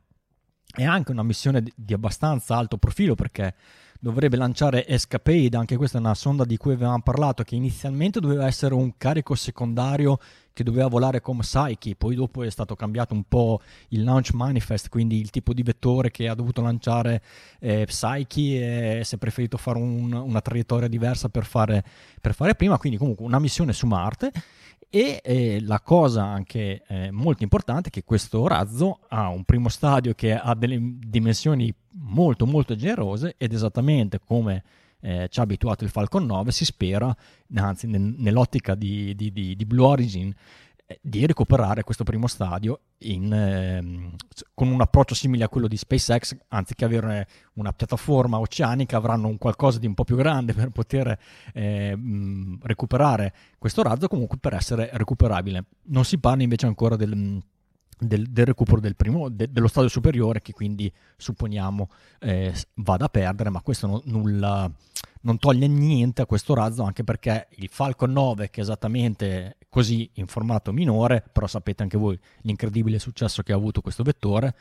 [0.76, 3.56] è anche una missione di abbastanza alto profilo perché
[4.04, 8.46] dovrebbe lanciare Escapade, anche questa è una sonda di cui avevamo parlato, che inizialmente doveva
[8.46, 10.20] essere un carico secondario
[10.52, 14.90] che doveva volare come Psyche, poi dopo è stato cambiato un po' il launch manifest,
[14.90, 17.22] quindi il tipo di vettore che ha dovuto lanciare
[17.60, 21.82] eh, Psyche e si è preferito fare un, una traiettoria diversa per fare,
[22.20, 24.32] per fare prima, quindi comunque una missione su Marte
[24.96, 29.68] e eh, la cosa anche eh, molto importante è che questo razzo ha un primo
[29.68, 34.64] stadio che ha delle dimensioni molto molto generose ed esattamente come
[35.00, 37.12] eh, ci ha abituato il Falcon 9 si spera,
[37.56, 40.32] anzi nel, nell'ottica di, di, di, di Blue Origin,
[41.02, 44.16] di recuperare questo primo stadio in, eh,
[44.54, 49.38] con un approccio simile a quello di SpaceX, anziché avere una piattaforma oceanica, avranno un
[49.38, 51.18] qualcosa di un po' più grande per poter
[51.54, 55.66] eh, mh, recuperare questo razzo, comunque per essere recuperabile.
[55.84, 57.42] Non si parla invece ancora del,
[58.00, 63.10] del, del recupero del primo, de, dello stadio superiore, che quindi supponiamo eh, vada a
[63.10, 64.72] perdere, ma questo no, nulla
[65.22, 70.10] non toglie niente a questo razzo, anche perché il Falcon 9, che è esattamente così
[70.14, 74.54] in formato minore, però sapete anche voi l'incredibile successo che ha avuto questo vettore,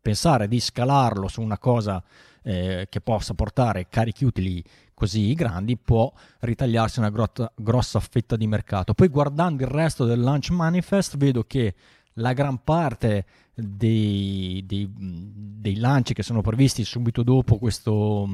[0.00, 2.02] pensare di scalarlo su una cosa
[2.42, 8.46] eh, che possa portare carichi utili così grandi può ritagliarsi una grotta, grossa fetta di
[8.46, 8.94] mercato.
[8.94, 11.74] Poi guardando il resto del launch manifest vedo che
[12.14, 13.24] la gran parte
[13.54, 18.28] dei, dei, dei lanci che sono previsti subito dopo questo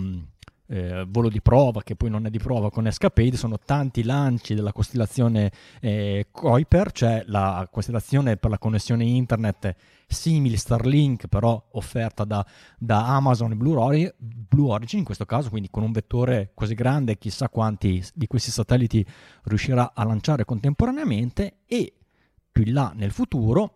[0.70, 4.54] eh, volo di prova, che poi non è di prova con Escapade, sono tanti lanci
[4.54, 9.74] della costellazione eh, Kuiper, cioè la costellazione per la connessione internet
[10.06, 12.44] simile Starlink, però offerta da,
[12.78, 16.74] da Amazon e Blue, Ori- Blue, Origin in questo caso, quindi con un vettore così
[16.74, 19.04] grande, chissà quanti di questi satelliti
[19.44, 21.94] riuscirà a lanciare contemporaneamente e
[22.60, 23.74] più in là nel futuro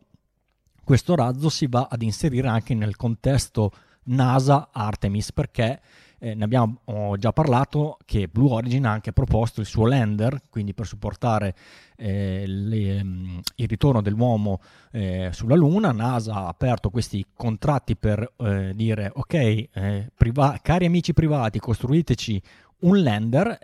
[0.85, 3.73] questo razzo si va ad inserire anche nel contesto
[4.05, 5.81] NASA Artemis perché
[6.19, 10.75] eh, ne abbiamo già parlato che Blue Origin ha anche proposto il suo lander, quindi
[10.75, 11.55] per supportare
[11.97, 14.61] eh, le, mm, il ritorno dell'uomo
[14.93, 15.93] eh, sulla Luna.
[15.93, 22.43] NASA ha aperto questi contratti per eh, dire ok, eh, priva- cari amici privati, costruiteci
[22.81, 23.59] un lander.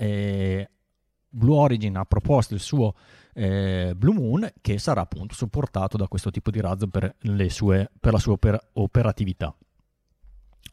[1.33, 2.95] Blue Origin ha proposto il suo
[3.35, 7.17] eh, Blue Moon che sarà appunto supportato da questo tipo di razzo per,
[7.49, 9.55] sue, per la sua oper- operatività.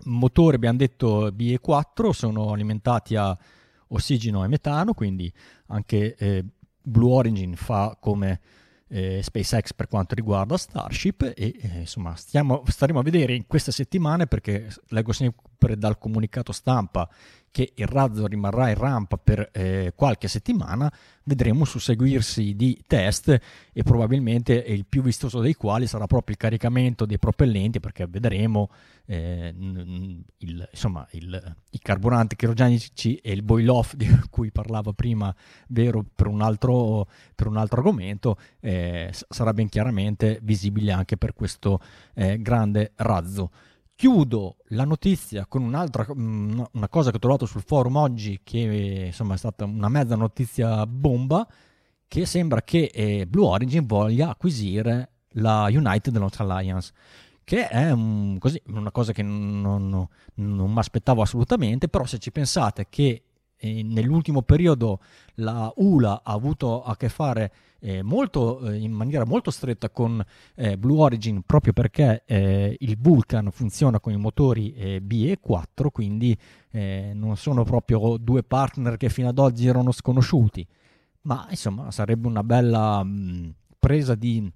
[0.06, 3.38] Motori abbiamo detto BE4 sono alimentati a
[3.90, 5.32] ossigeno e metano, quindi
[5.68, 6.46] anche eh,
[6.82, 8.40] Blue Origin fa come
[8.90, 13.72] eh, SpaceX per quanto riguarda Starship e eh, insomma stiamo, staremo a vedere in queste
[13.72, 17.10] settimane perché leggo sempre dal comunicato stampa
[17.58, 20.94] che il razzo rimarrà in rampa per eh, qualche settimana,
[21.24, 23.36] vedremo susseguirsi di test
[23.74, 28.70] e probabilmente il più vistoso dei quali sarà proprio il caricamento dei propellenti perché vedremo
[29.08, 29.56] eh,
[30.38, 35.34] il, insomma, il, i carburanti chirogenici e il boil off di cui parlava prima
[35.70, 41.34] Vero per un altro, per un altro argomento eh, sarà ben chiaramente visibile anche per
[41.34, 41.82] questo
[42.14, 43.50] eh, grande razzo.
[43.98, 49.06] Chiudo la notizia con un'altra mm, una cosa che ho trovato sul forum oggi, che
[49.08, 51.48] insomma è stata una mezza notizia bomba,
[52.08, 56.94] che sembra che eh, Blue Origin voglia acquisire la United Launch Alliance,
[57.44, 62.20] che è un, così, una cosa che non, non, non mi aspettavo assolutamente, però se
[62.20, 63.24] ci pensate che
[63.58, 65.00] eh, nell'ultimo periodo
[65.38, 70.24] la ULA ha avuto a che fare eh, molto, eh, in maniera molto stretta con
[70.56, 75.38] eh, Blue Origin proprio perché eh, il Vulcan funziona con i motori eh, B e
[75.40, 76.38] 4, quindi
[76.78, 80.64] non sono proprio due partner che fino ad oggi erano sconosciuti,
[81.22, 84.48] ma insomma sarebbe una bella mh, presa di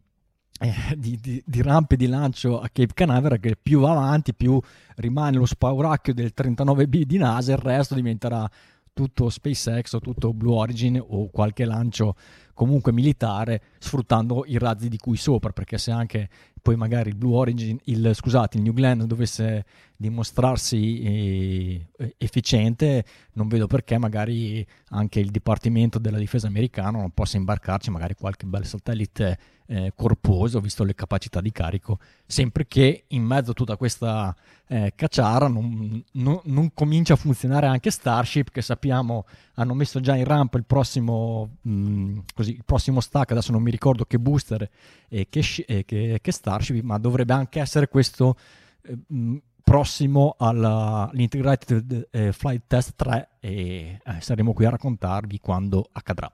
[0.59, 4.59] eh, di, di, di, rampe di lancio a Cape Canaveral che più va avanti più
[4.97, 8.47] rimane lo spauracchio del 39B di NASA il resto diventerà
[8.93, 12.15] tutto SpaceX o tutto Blue Origin o qualche lancio
[12.61, 16.29] comunque militare sfruttando i razzi di cui sopra perché se anche
[16.61, 19.65] poi magari il Blue Origin il, scusate, il New Glenn dovesse
[19.97, 23.03] dimostrarsi eh, efficiente
[23.33, 28.45] non vedo perché magari anche il Dipartimento della Difesa americano non possa imbarcarci magari qualche
[28.45, 29.39] bel satellite
[29.71, 34.35] eh, corposo, visto le capacità di carico, sempre che in mezzo a tutta questa
[34.67, 40.17] eh, cacciara non, non, non, comincia a funzionare anche Starship, che sappiamo hanno messo già
[40.17, 44.19] in rampa il prossimo, mh, mm, così, il prossimo stack, adesso non mi ricordo che
[44.19, 44.69] booster
[45.07, 48.35] e che, e che, che Starship, ma dovrebbe anche essere questo...
[48.81, 55.87] Eh, mh, prossimo all'Integrated eh, Flight Test 3 e eh, saremo qui a raccontarvi quando
[55.93, 56.29] accadrà.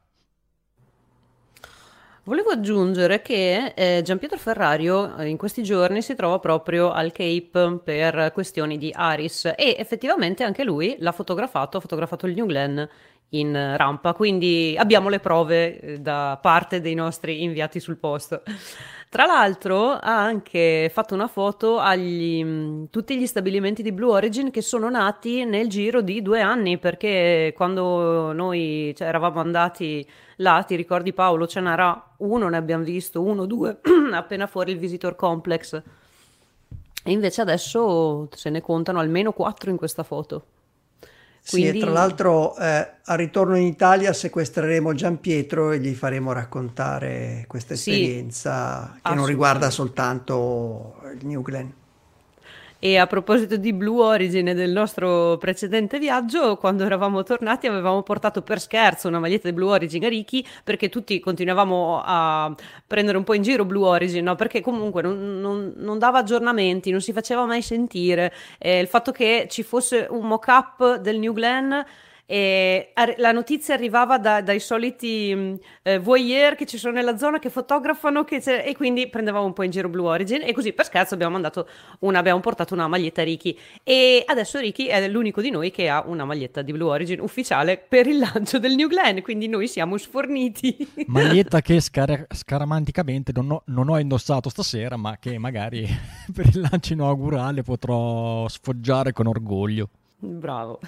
[2.27, 7.79] Volevo aggiungere che eh, Giampietro Ferrario eh, in questi giorni si trova proprio al Cape
[7.81, 12.81] per questioni di Aris e effettivamente anche lui l'ha fotografato, ha fotografato il New Glenn
[13.29, 18.41] in rampa, quindi abbiamo le prove eh, da parte dei nostri inviati sul posto.
[19.09, 24.51] Tra l'altro ha anche fatto una foto a mm, tutti gli stabilimenti di Blue Origin
[24.51, 30.05] che sono nati nel giro di due anni, perché quando noi cioè, eravamo andati
[30.37, 33.79] là, ti ricordi Paolo, ce n'era uno, ne abbiamo visto, uno, due,
[34.11, 35.81] appena fuori il Visitor Complex.
[37.03, 40.43] E invece adesso se ne contano almeno quattro in questa foto.
[41.49, 41.71] Quindi...
[41.71, 46.33] Sì, e tra l'altro eh, al ritorno in Italia sequestreremo Gian Pietro e gli faremo
[46.33, 51.69] raccontare questa esperienza sì, che non riguarda soltanto il New Glenn.
[52.79, 58.03] E a proposito di Blue Origin e del nostro precedente viaggio, quando eravamo tornati avevamo
[58.03, 62.55] portato per scherzo una maglietta di Blue Origin a Ricky perché tutti continuavamo a
[62.85, 64.35] prendere un po' in giro Blue Origin, no?
[64.35, 68.31] perché comunque non, non, non, dava aggiornamenti, non si faceva mai sentire.
[68.59, 71.73] Eh, il fatto che ci fosse un mock-up del New Glenn
[72.29, 77.39] e la notizia arrivava da, dai soliti mm, eh, voyeur che ci sono nella zona
[77.39, 80.83] che fotografano che e quindi prendevamo un po' in giro Blue Origin e così per
[80.83, 83.57] scherzo abbiamo, una, abbiamo portato una maglietta Ricky.
[83.81, 87.77] E adesso Ricky è l'unico di noi che ha una maglietta di Blue Origin ufficiale
[87.77, 90.75] per il lancio del New Glenn quindi noi siamo sforniti.
[91.07, 95.87] Maglietta che scar- scaramanticamente non ho, non ho indossato stasera ma che magari
[96.33, 99.89] per il lancio inaugurale potrò sfoggiare con orgoglio
[100.19, 100.79] Bravo.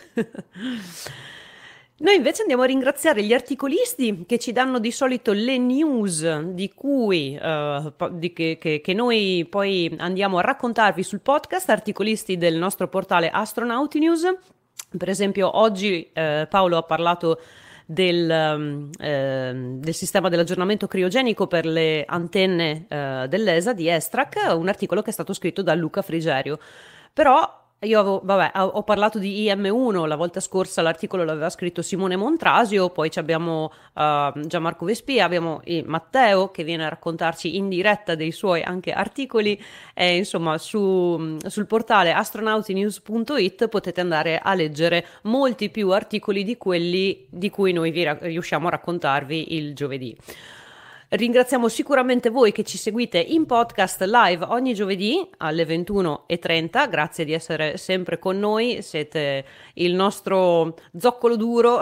[2.01, 6.71] Noi invece andiamo a ringraziare gli articolisti che ci danno di solito le news di
[6.73, 12.55] cui uh, di che, che, che, noi poi andiamo a raccontarvi sul podcast, articolisti del
[12.55, 14.33] nostro portale Astronauti News.
[14.97, 17.41] Per esempio, oggi eh, Paolo ha parlato
[17.85, 18.31] del,
[18.97, 25.09] eh, del, sistema dell'aggiornamento criogenico per le antenne eh, dell'ESA di Estrac, un articolo che
[25.09, 26.59] è stato scritto da Luca Frigerio.
[27.11, 32.17] Però io avevo, vabbè, ho parlato di IM1, la volta scorsa l'articolo l'aveva scritto Simone
[32.17, 38.31] Montrasio, poi abbiamo uh, Gianmarco Vespia, abbiamo Matteo che viene a raccontarci in diretta dei
[38.31, 39.57] suoi anche articoli,
[39.93, 47.27] e, insomma su, sul portale astronautinews.it potete andare a leggere molti più articoli di quelli
[47.29, 50.17] di cui noi vi ra- riusciamo a raccontarvi il giovedì.
[51.11, 56.87] Ringraziamo sicuramente voi che ci seguite in podcast live ogni giovedì alle 21.30.
[56.87, 58.83] Grazie di essere sempre con noi.
[58.83, 59.43] Siete
[59.73, 61.79] il nostro zoccolo duro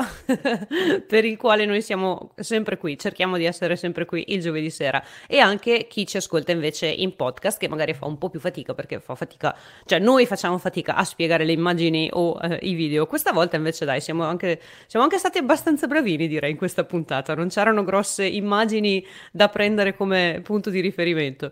[1.06, 2.98] per il quale noi siamo sempre qui.
[2.98, 5.04] Cerchiamo di essere sempre qui il giovedì sera.
[5.28, 8.74] E anche chi ci ascolta invece in podcast, che magari fa un po' più fatica
[8.74, 9.54] perché fa fatica,
[9.84, 13.06] cioè noi facciamo fatica a spiegare le immagini o eh, i video.
[13.08, 17.36] Questa volta invece, dai, siamo anche, siamo anche stati abbastanza bravini, direi, in questa puntata.
[17.36, 21.52] Non c'erano grosse immagini da prendere come punto di riferimento.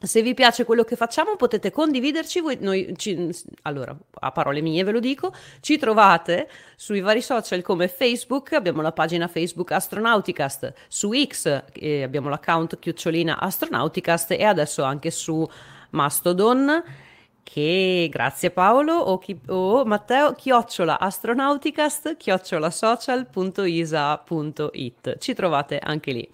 [0.00, 4.84] Se vi piace quello che facciamo potete condividerci, voi, noi, ci, allora a parole mie
[4.84, 10.72] ve lo dico, ci trovate sui vari social come Facebook, abbiamo la pagina Facebook Astronauticast,
[10.86, 15.44] su X eh, abbiamo l'account chiocciolina Astronauticast e adesso anche su
[15.90, 16.84] Mastodon
[17.42, 23.56] che grazie Paolo o, chi, o Matteo chiocciola astronauticast chiocciola social.isa.it
[25.18, 26.30] ci trovate anche lì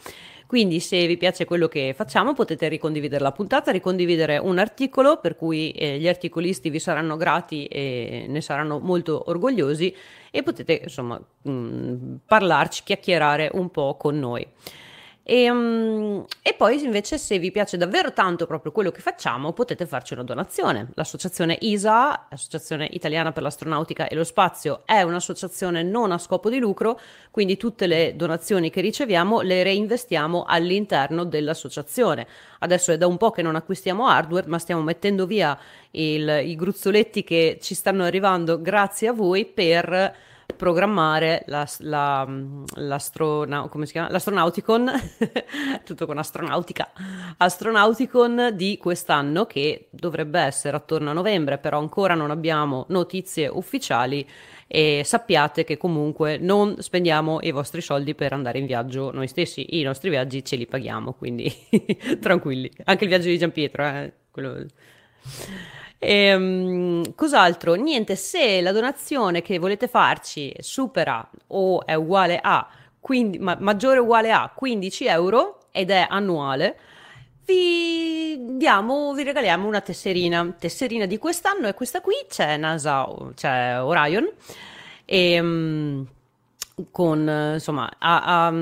[0.47, 5.37] quindi se vi piace quello che facciamo potete ricondividere la puntata, ricondividere un articolo per
[5.37, 9.95] cui eh, gli articolisti vi saranno grati e ne saranno molto orgogliosi
[10.31, 14.47] e potete insomma mh, mm, parlarci, chiacchierare un po' con noi.
[15.27, 19.87] E, um, e, poi invece se vi piace davvero tanto proprio quello che facciamo potete
[19.87, 20.89] farci una donazione.
[20.95, 26.59] L'associazione ISA, Associazione Italiana per l'Astronautica e lo Spazio, è un'associazione non a scopo di
[26.59, 27.01] lucro,
[27.31, 32.27] quindi tutte le donazioni che riceviamo le reinvestiamo all'interno dell'associazione.
[32.59, 35.59] Adesso è da un po' che non acquistiamo hardware, ma stiamo mettendo via
[35.93, 42.29] il, i gruzzoletti che ci stanno arrivando grazie a voi per programmare la, la,
[42.75, 44.11] l'astrona, si chiama?
[44.11, 44.91] l'astronauticon,
[45.85, 46.91] tutto con astronautica,
[47.37, 54.27] astronauticon di quest'anno che dovrebbe essere attorno a novembre, però ancora non abbiamo notizie ufficiali
[54.67, 59.79] e sappiate che comunque non spendiamo i vostri soldi per andare in viaggio noi stessi,
[59.79, 61.53] i nostri viaggi ce li paghiamo, quindi
[62.21, 62.71] tranquilli.
[62.85, 64.67] Anche il viaggio di Giampietro, eh, quello...
[66.05, 67.75] E, um, cos'altro?
[67.75, 72.69] Niente, se la donazione che volete farci supera o è uguale a,
[73.01, 76.79] quindi, ma, maggiore o uguale a 15 euro ed è annuale,
[77.47, 80.55] vi diamo, vi regaliamo una tesserina.
[80.59, 84.31] Tesserina di quest'anno è questa qui, c'è NASA, c'è Orion
[85.07, 86.07] e um,
[86.91, 88.55] con insomma, a, a,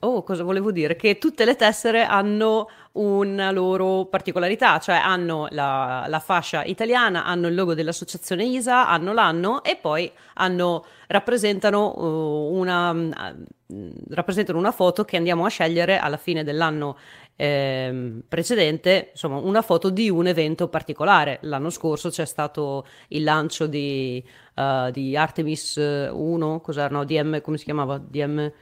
[0.00, 0.96] oh, cosa volevo dire?
[0.96, 7.46] Che tutte le tessere hanno una loro particolarità, cioè hanno la, la, fascia italiana, hanno
[7.46, 14.72] il logo dell'associazione ISA, hanno l'anno e poi hanno, rappresentano, uh, una, uh, rappresentano una
[14.72, 16.96] foto che andiamo a scegliere alla fine dell'anno
[17.36, 21.38] eh, precedente, insomma una foto di un evento particolare.
[21.42, 24.22] L'anno scorso c'è stato il lancio di,
[24.56, 26.88] uh, di Artemis 1, cos'era?
[26.88, 27.98] No, DM, come si chiamava?
[27.98, 28.52] DM...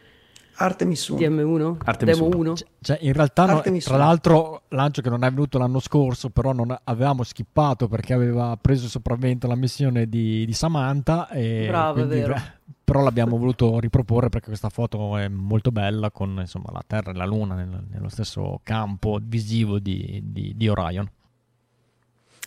[0.60, 1.20] Artemis 1.
[1.20, 1.76] DM1?
[1.84, 2.54] Artemis Demo 1.
[2.80, 6.76] Cioè, in realtà, no, tra l'altro, lancio che non è venuto l'anno scorso, però non
[6.84, 11.28] avevamo skippato perché aveva preso il sopravvento la missione di, di Samantha.
[11.30, 12.34] E Bravo, quindi, è vero.
[12.34, 17.10] Beh, però l'abbiamo voluto riproporre perché questa foto è molto bella con insomma, la Terra
[17.10, 21.08] e la Luna nel, nello stesso campo visivo di, di, di Orion.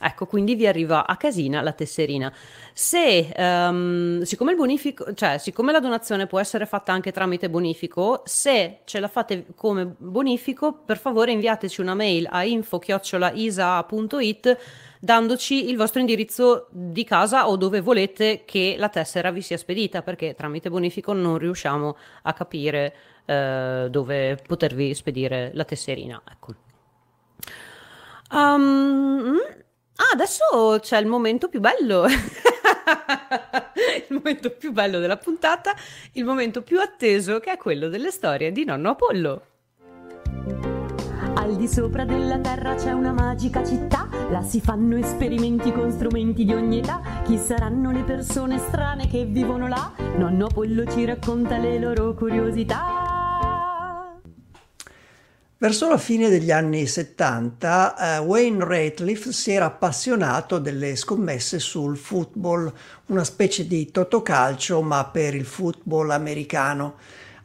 [0.02, 2.34] Ecco, quindi vi arriva a casina la tesserina.
[2.74, 8.24] Se, um, siccome il bonifico, cioè, siccome la donazione può essere fatta anche tramite bonifico,
[8.26, 12.89] se ce la fate come bonifico, per favore inviateci una mail a info-isa.it
[15.04, 20.02] dandoci il vostro indirizzo di casa o dove volete che la tessera vi sia spedita,
[20.04, 22.95] perché tramite bonifico non riusciamo a capire
[23.26, 26.22] uh, dove potervi spedire la tesserina.
[26.30, 26.54] Ecco.
[28.32, 29.38] Um,
[30.02, 32.08] Ah, adesso c'è il momento più bello.
[32.10, 35.76] il momento più bello della puntata,
[36.14, 39.45] il momento più atteso che è quello delle storie di nonno Apollo.
[41.36, 46.45] Al di sopra della terra c'è una magica città, là si fanno esperimenti con strumenti
[46.45, 47.02] di ogni età.
[47.24, 49.93] Chi saranno le persone strane che vivono là?
[50.18, 53.20] Nonno Apollo ci racconta le loro curiosità.
[55.62, 61.97] Verso la fine degli anni 70 eh, Wayne Ratliff si era appassionato delle scommesse sul
[61.97, 62.74] football,
[63.09, 66.95] una specie di totocalcio ma per il football americano.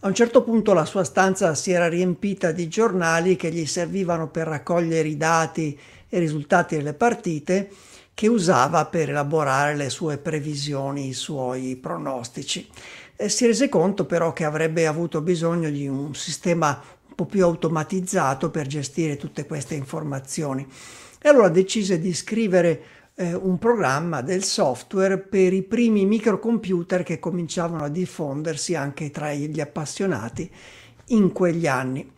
[0.01, 4.29] A un certo punto la sua stanza si era riempita di giornali che gli servivano
[4.29, 7.69] per raccogliere i dati e i risultati delle partite
[8.15, 12.67] che usava per elaborare le sue previsioni, i suoi pronostici.
[13.15, 16.83] E si rese conto però che avrebbe avuto bisogno di un sistema
[17.17, 20.65] po' più automatizzato per gestire tutte queste informazioni.
[21.21, 22.83] E allora decise di scrivere
[23.17, 29.33] eh, un programma del software per i primi microcomputer che cominciavano a diffondersi anche tra
[29.33, 30.49] gli appassionati
[31.07, 32.09] in quegli anni.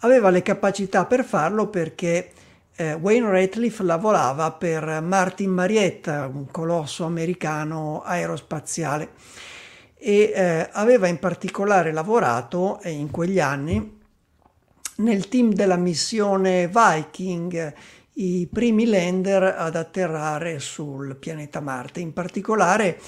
[0.00, 2.30] Aveva le capacità per farlo perché
[2.76, 9.10] eh, Wayne Ratliff lavorava per Martin Marietta, un colosso americano aerospaziale,
[9.96, 14.00] e eh, aveva in particolare lavorato eh, in quegli anni
[15.02, 17.74] nel team della missione Viking,
[18.14, 22.00] i primi lander ad atterrare sul pianeta Marte.
[22.00, 22.98] In particolare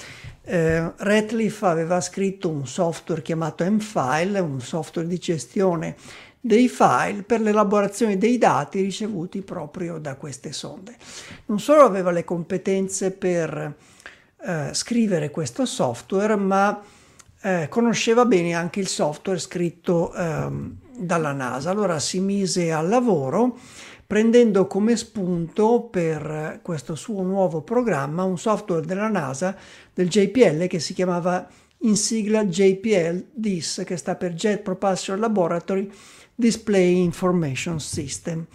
[0.43, 5.95] eh, Ratliff aveva scritto un software chiamato M-File, un software di gestione
[6.39, 10.95] dei file per l'elaborazione dei dati ricevuti proprio da queste sonde.
[11.45, 13.75] Non solo aveva le competenze per
[14.43, 16.79] eh, scrivere questo software, ma
[17.41, 21.69] eh, conosceva bene anche il software scritto ehm, dalla NASA.
[21.69, 23.57] Allora si mise al lavoro
[24.07, 29.55] prendendo come spunto per questo suo nuovo programma un software della NASA,
[29.93, 31.47] del JPL, che si chiamava
[31.79, 35.89] in sigla JPL DIS, che sta per Jet Propulsion Laboratory
[36.35, 38.45] Display Information System,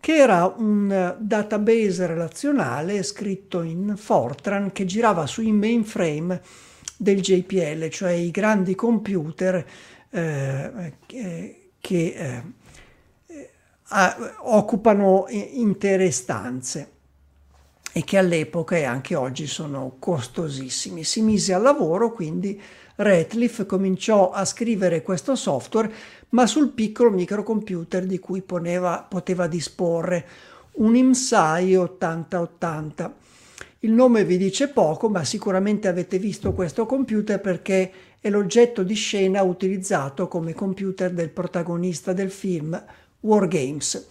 [0.00, 6.40] che era un database relazionale scritto in Fortran che girava sui mainframe
[6.96, 9.64] del JPL, cioè i grandi computer
[10.10, 12.42] eh, che che eh,
[14.40, 16.90] occupano intere stanze
[17.92, 21.04] e che all'epoca e anche oggi sono costosissimi.
[21.04, 22.60] Si mise al lavoro, quindi
[22.96, 25.92] Ratliff cominciò a scrivere questo software,
[26.30, 30.26] ma sul piccolo microcomputer di cui poneva, poteva disporre,
[30.72, 33.14] un IMSAI 8080.
[33.80, 37.92] Il nome vi dice poco, ma sicuramente avete visto questo computer perché
[38.26, 42.84] è l'oggetto di scena utilizzato come computer del protagonista del film
[43.20, 44.08] War Games.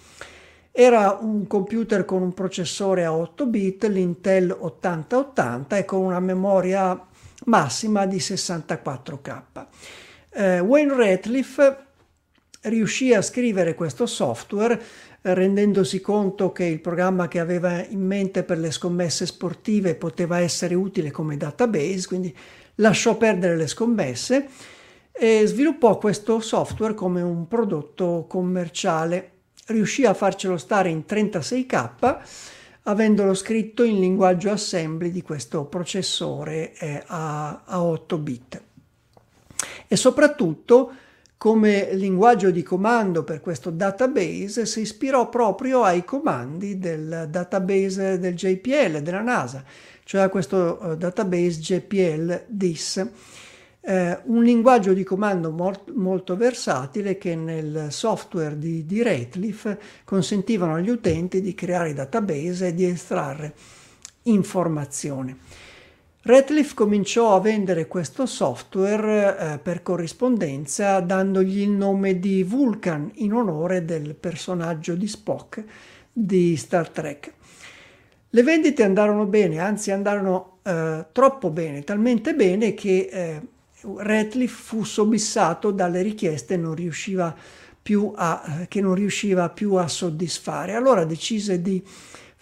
[0.72, 6.98] Era un computer con un processore a 8 bit, l'Intel 8080 e con una memoria
[7.48, 9.42] massima di 64K.
[10.30, 11.76] Eh, Wayne Ratliff
[12.62, 14.82] riuscì a scrivere questo software
[15.22, 20.40] eh, rendendosi conto che il programma che aveva in mente per le scommesse sportive poteva
[20.40, 22.34] essere utile come database, quindi
[22.76, 24.48] lasciò perdere le scommesse
[25.12, 29.32] e sviluppò questo software come un prodotto commerciale
[29.68, 32.18] riuscì a farcelo stare in 36K
[32.84, 38.62] avendolo scritto in linguaggio assembly di questo processore eh, a, a 8 bit.
[39.88, 40.94] E soprattutto
[41.38, 48.36] come linguaggio di comando per questo database si ispirò proprio ai comandi del database del
[48.36, 49.64] JPL della NASA,
[50.04, 53.10] cioè a questo uh, database JPL DIS
[53.88, 60.74] eh, un linguaggio di comando molt, molto versatile che nel software di, di Ratliff consentivano
[60.74, 63.54] agli utenti di creare database e di estrarre
[64.24, 65.38] informazioni.
[66.28, 73.32] Ratliff cominciò a vendere questo software eh, per corrispondenza dandogli il nome di Vulcan in
[73.32, 75.64] onore del personaggio di Spock
[76.12, 77.32] di Star Trek.
[78.32, 83.42] Le vendite andarono bene, anzi andarono eh, troppo bene, talmente bene che eh,
[83.98, 86.74] Ratliff fu sobissato dalle richieste non
[88.16, 90.74] a, che non riusciva più a soddisfare.
[90.74, 91.84] Allora decise di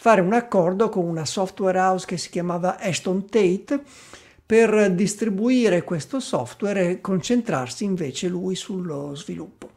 [0.04, 3.82] fare un accordo con una software house che si chiamava Ashton Tate
[4.46, 9.70] per distribuire questo software e concentrarsi invece lui sullo sviluppo.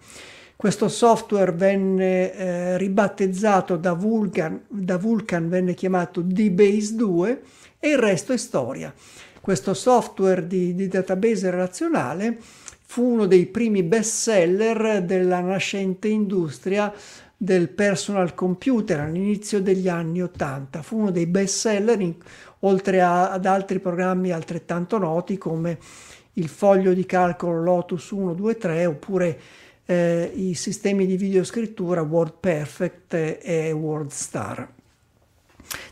[0.56, 7.42] Questo software venne eh, ribattezzato da Vulkan, da Vulkan venne chiamato D-Base 2
[7.78, 8.92] e il resto è storia
[9.40, 12.36] questo software di, di database relazionale
[12.84, 16.92] fu uno dei primi best seller della nascente industria
[17.37, 20.82] del personal computer all'inizio degli anni 80.
[20.82, 22.14] Fu uno dei best seller in,
[22.61, 25.78] oltre a, ad altri programmi altrettanto noti come
[26.34, 29.41] il foglio di calcolo Lotus 123 oppure
[29.84, 34.74] eh, i sistemi di videoscrittura WordPerfect e WordStar.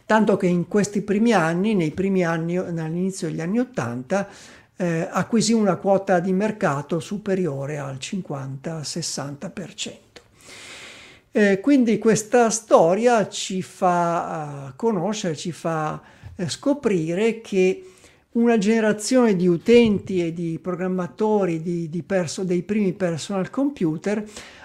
[0.06, 4.28] Tanto che in questi primi anni, nei primi anni, all'inizio degli anni 80,
[4.76, 10.03] eh, acquisì una quota di mercato superiore al 50-60%.
[11.36, 16.00] Eh, quindi questa storia ci fa uh, conoscere, ci fa
[16.36, 17.82] uh, scoprire che
[18.34, 24.24] una generazione di utenti e di programmatori di, di perso- dei primi personal computer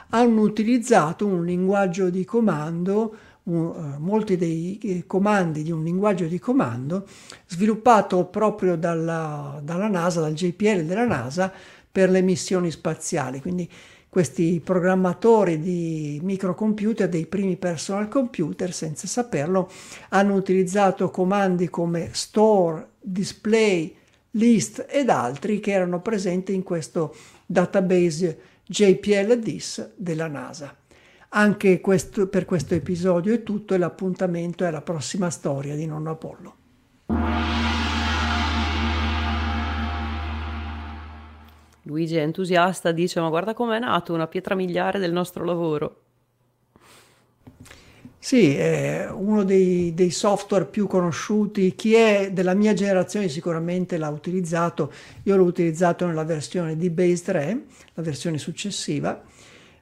[0.10, 6.38] hanno utilizzato un linguaggio di comando uh, molti dei eh, comandi di un linguaggio di
[6.38, 7.08] comando
[7.48, 11.52] sviluppato proprio dalla, dalla NASA, dal JPL della NASA
[11.92, 13.42] per le missioni spaziali.
[13.42, 13.68] Quindi
[14.10, 19.70] questi programmatori di microcomputer, dei primi personal computer, senza saperlo,
[20.10, 23.96] hanno utilizzato comandi come store, display,
[24.32, 30.76] list ed altri che erano presenti in questo database JPL-DIS della NASA.
[31.30, 36.12] Anche questo, per questo episodio è tutto e l'appuntamento è alla prossima storia di Nonno
[36.12, 36.59] Apollo.
[41.90, 46.02] Luigi è entusiasta, dice ma guarda com'è nato, una pietra miliare del nostro lavoro.
[48.22, 51.74] Sì, è uno dei, dei, software più conosciuti.
[51.74, 54.92] Chi è della mia generazione sicuramente l'ha utilizzato.
[55.24, 59.24] Io l'ho utilizzato nella versione di Base 3, la versione successiva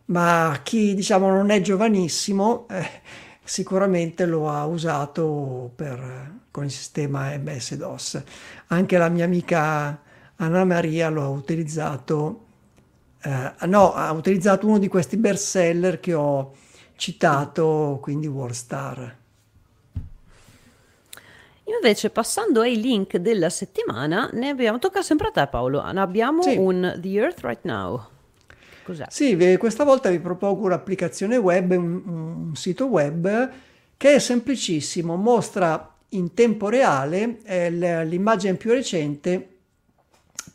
[0.07, 3.01] ma chi diciamo non è giovanissimo eh,
[3.43, 8.23] sicuramente lo ha usato per, con il sistema MS-DOS.
[8.67, 10.01] Anche la mia amica
[10.37, 12.45] Anna Maria lo ha utilizzato,
[13.23, 16.53] eh, no, ha utilizzato uno di questi bestseller che ho
[16.95, 19.15] citato, quindi WordStar.
[21.63, 26.41] Invece, passando ai link della settimana, ne abbiamo, tocca sempre a te Paolo, ne abbiamo
[26.43, 26.55] sì.
[26.55, 28.05] un The Earth Right Now.
[28.83, 29.05] Cos'è?
[29.09, 33.51] Sì, questa volta vi propongo un'applicazione web, un, un sito web
[33.97, 37.69] che è semplicissimo, mostra in tempo reale eh,
[38.05, 39.56] l'immagine più recente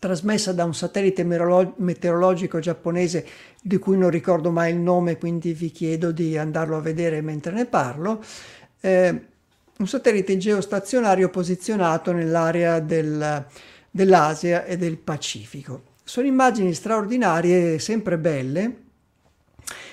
[0.03, 3.25] trasmessa da un satellite meteorologico giapponese
[3.63, 7.53] di cui non ricordo mai il nome, quindi vi chiedo di andarlo a vedere mentre
[7.53, 8.21] ne parlo.
[8.81, 9.27] Eh,
[9.79, 13.47] un satellite geostazionario posizionato nell'area del,
[13.89, 15.83] dell'Asia e del Pacifico.
[16.03, 18.77] Sono immagini straordinarie, sempre belle,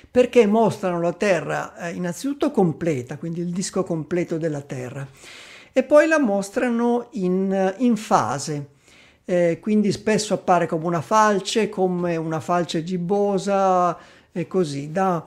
[0.10, 5.07] perché mostrano la Terra eh, innanzitutto completa, quindi il disco completo della Terra,
[5.72, 8.70] e poi la mostrano in, in fase.
[9.30, 13.95] Eh, quindi spesso appare come una falce, come una falce gibbosa
[14.32, 14.91] e così.
[14.91, 15.23] Da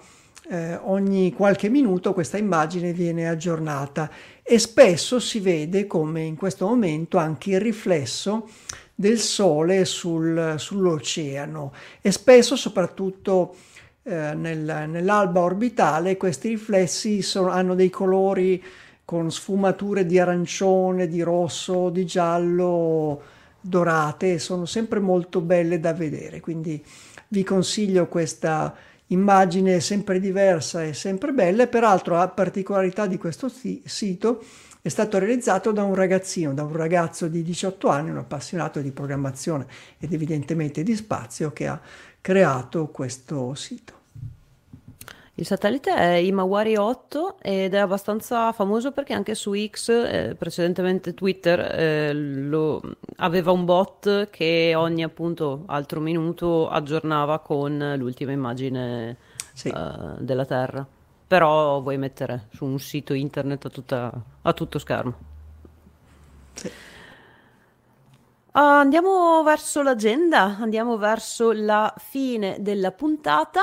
[0.48, 4.10] eh, ogni qualche minuto questa immagine viene aggiornata
[4.42, 8.48] e spesso si vede come in questo momento anche il riflesso
[8.92, 13.54] del sole sul, sull'oceano e spesso soprattutto
[14.02, 18.60] eh, nel, nell'alba orbitale questi riflessi sono, hanno dei colori
[19.04, 23.31] con sfumature di arancione, di rosso, di giallo,
[23.62, 26.84] dorate, sono sempre molto belle da vedere, quindi
[27.28, 28.74] vi consiglio questa
[29.06, 34.42] immagine sempre diversa e sempre bella, peraltro la particolarità di questo sito
[34.82, 38.90] è stato realizzato da un ragazzino, da un ragazzo di 18 anni, un appassionato di
[38.90, 39.66] programmazione
[39.98, 41.80] ed evidentemente di spazio che ha
[42.20, 44.01] creato questo sito.
[45.36, 51.14] Il satellite è Imawari 8 ed è abbastanza famoso perché anche su X, eh, precedentemente
[51.14, 52.82] Twitter, eh, lo,
[53.16, 59.16] aveva un bot che ogni appunto altro minuto aggiornava con l'ultima immagine
[59.54, 59.68] sì.
[59.68, 60.86] uh, della Terra.
[61.26, 64.12] Però vuoi mettere su un sito internet a, tutta,
[64.42, 65.14] a tutto schermo.
[66.52, 66.66] Sì.
[68.52, 73.62] Uh, andiamo verso l'agenda, andiamo verso la fine della puntata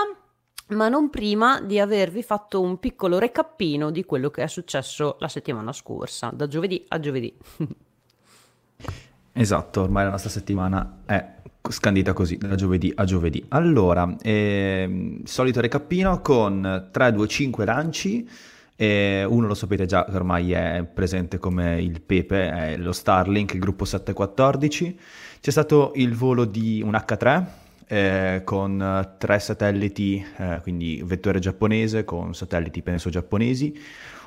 [0.69, 5.27] ma non prima di avervi fatto un piccolo recappino di quello che è successo la
[5.27, 7.33] settimana scorsa, da giovedì a giovedì.
[9.33, 13.43] esatto, ormai la nostra settimana è scandita così, da giovedì a giovedì.
[13.49, 18.29] Allora, eh, solito recappino con 3, 2, 5 lanci.
[18.75, 23.53] Eh, uno lo sapete già che ormai è presente come il Pepe, è lo Starlink,
[23.53, 24.99] il gruppo 714.
[25.41, 31.39] C'è stato il volo di un H3 eh, con eh, tre satelliti, eh, quindi vettore
[31.39, 33.75] giapponese con satelliti penso giapponesi,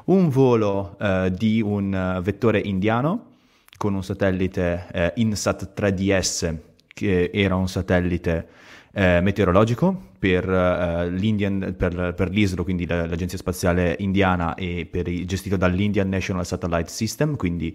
[0.07, 3.31] un volo eh, di un eh, vettore indiano
[3.77, 6.57] con un satellite eh, INSAT 3DS
[6.89, 8.61] che era un satellite
[8.95, 16.91] meteorologico per, per, per, l'ISRO, quindi l'Agenzia Spaziale Indiana e per, gestito dall'Indian National Satellite
[16.91, 17.75] System, quindi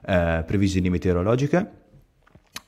[0.00, 1.85] previsioni meteorologiche.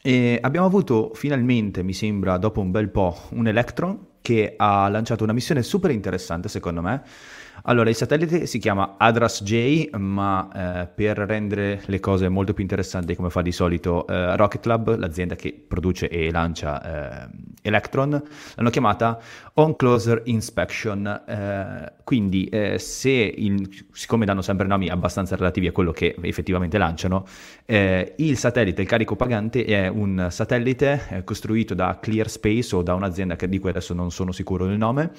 [0.08, 5.22] E abbiamo avuto finalmente, mi sembra, dopo un bel po', un Electron che ha lanciato
[5.22, 7.02] una missione super interessante secondo me,
[7.62, 12.62] allora, il satellite si chiama Adras J, ma eh, per rendere le cose molto più
[12.62, 17.28] interessanti, come fa di solito eh, Rocket Lab, l'azienda che produce e lancia eh,
[17.62, 18.22] Electron,
[18.54, 19.18] l'hanno chiamata
[19.54, 21.06] On Closer Inspection.
[21.26, 26.78] Eh, quindi, eh, se il, siccome danno sempre nomi abbastanza relativi a quello che effettivamente
[26.78, 27.26] lanciano,
[27.66, 32.94] eh, il satellite, il carico pagante, è un satellite costruito da Clear Space o da
[32.94, 35.10] un'azienda che, di cui adesso non sono sicuro del nome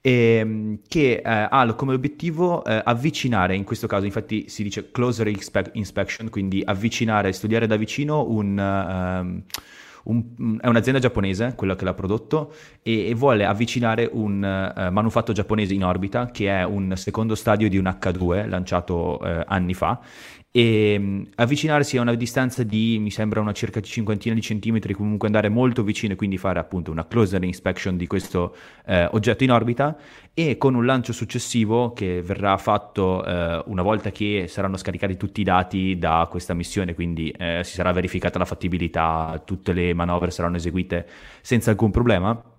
[0.00, 5.30] ehm, che eh, ha come obiettivo eh, avvicinare, in questo caso infatti si dice closer
[5.72, 8.58] inspection, quindi avvicinare, studiare da vicino un...
[8.58, 9.42] Um,
[10.04, 15.32] un, è un'azienda giapponese, quella che l'ha prodotto, e, e vuole avvicinare un uh, manufatto
[15.32, 20.00] giapponese in orbita, che è un secondo stadio di un H2 lanciato uh, anni fa,
[20.52, 25.28] e um, avvicinarsi a una distanza di, mi sembra, una circa cinquantina di centimetri, comunque
[25.28, 29.52] andare molto vicino e quindi fare appunto una closer inspection di questo eh, oggetto in
[29.52, 29.96] orbita
[30.34, 35.40] e con un lancio successivo che verrà fatto eh, una volta che saranno scaricati tutti
[35.40, 40.32] i dati da questa missione, quindi eh, si sarà verificata la fattibilità, tutte le manovre
[40.32, 41.06] saranno eseguite
[41.42, 42.49] senza alcun problema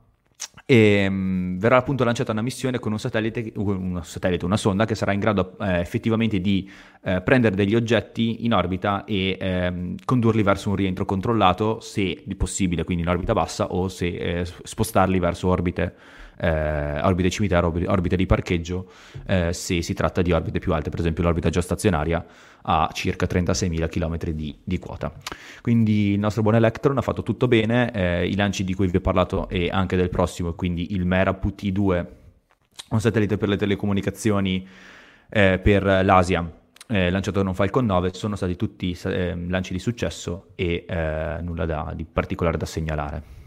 [0.72, 4.96] e um, verrà appunto lanciata una missione con un satellite, un satellite una sonda che
[4.96, 6.72] sarà in grado eh, effettivamente di
[7.04, 12.86] eh, prendere degli oggetti in orbita e ehm, condurli verso un rientro controllato se possibile,
[12.86, 15.94] quindi in orbita bassa o se eh, spostarli verso orbite
[16.38, 18.92] eh, orbite cimitero, orbite di parcheggio,
[19.26, 22.26] eh, se si tratta di orbite più alte, per esempio l'orbita geostazionaria
[22.64, 25.12] a circa 36.000 km di, di, quota.
[25.62, 28.98] Quindi il nostro buon Electron ha fatto tutto bene, eh, i lanci di cui vi
[28.98, 32.06] ho parlato e anche del prossimo, quindi il Mera PT2,
[32.90, 34.68] un satellite per le telecomunicazioni
[35.30, 36.60] eh, per l'Asia,
[36.92, 41.38] eh, lanciato da un Falcon 9 sono stati tutti eh, lanci di successo e eh,
[41.42, 43.41] nulla da, di particolare da segnalare.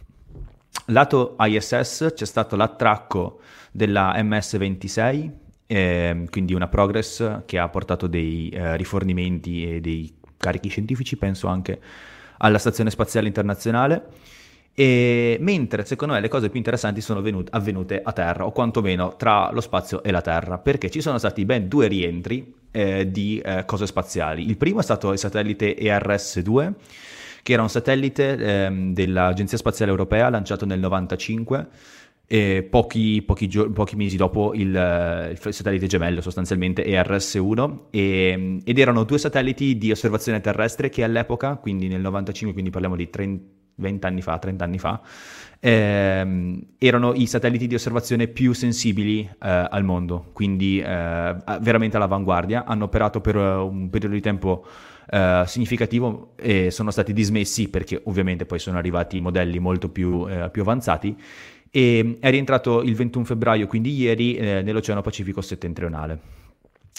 [0.87, 5.31] Lato ISS c'è stato l'attracco della MS-26,
[5.67, 11.47] eh, quindi una Progress che ha portato dei eh, rifornimenti e dei carichi scientifici, penso
[11.49, 11.81] anche
[12.39, 14.07] alla Stazione Spaziale Internazionale.
[14.77, 19.15] E mentre secondo me le cose più interessanti sono venute, avvenute a terra, o quantomeno
[19.17, 23.39] tra lo spazio e la Terra, perché ci sono stati ben due rientri eh, di
[23.39, 24.45] eh, cose spaziali.
[24.45, 26.73] Il primo è stato il satellite ERS-2,
[27.45, 31.69] che era un satellite eh, dell'Agenzia Spaziale Europea lanciato nel 1995
[32.27, 38.79] e pochi, pochi, gio- pochi, mesi dopo il, il, satellite gemello, sostanzialmente ERS-1, e, ed
[38.79, 43.45] erano due satelliti di osservazione terrestre che all'epoca, quindi nel 95, quindi parliamo di 30,
[43.75, 45.03] 20 anni fa, 30 anni fa,
[45.61, 52.65] ehm, erano i satelliti di osservazione più sensibili eh, al mondo, quindi eh, veramente all'avanguardia,
[52.65, 54.65] hanno operato per un periodo di tempo
[55.11, 60.51] Uh, significativo e sono stati dismessi perché ovviamente poi sono arrivati modelli molto più, uh,
[60.51, 61.15] più avanzati
[61.77, 66.43] e è rientrato il 21 febbraio, quindi ieri, eh, nell'Oceano Pacifico settentrionale.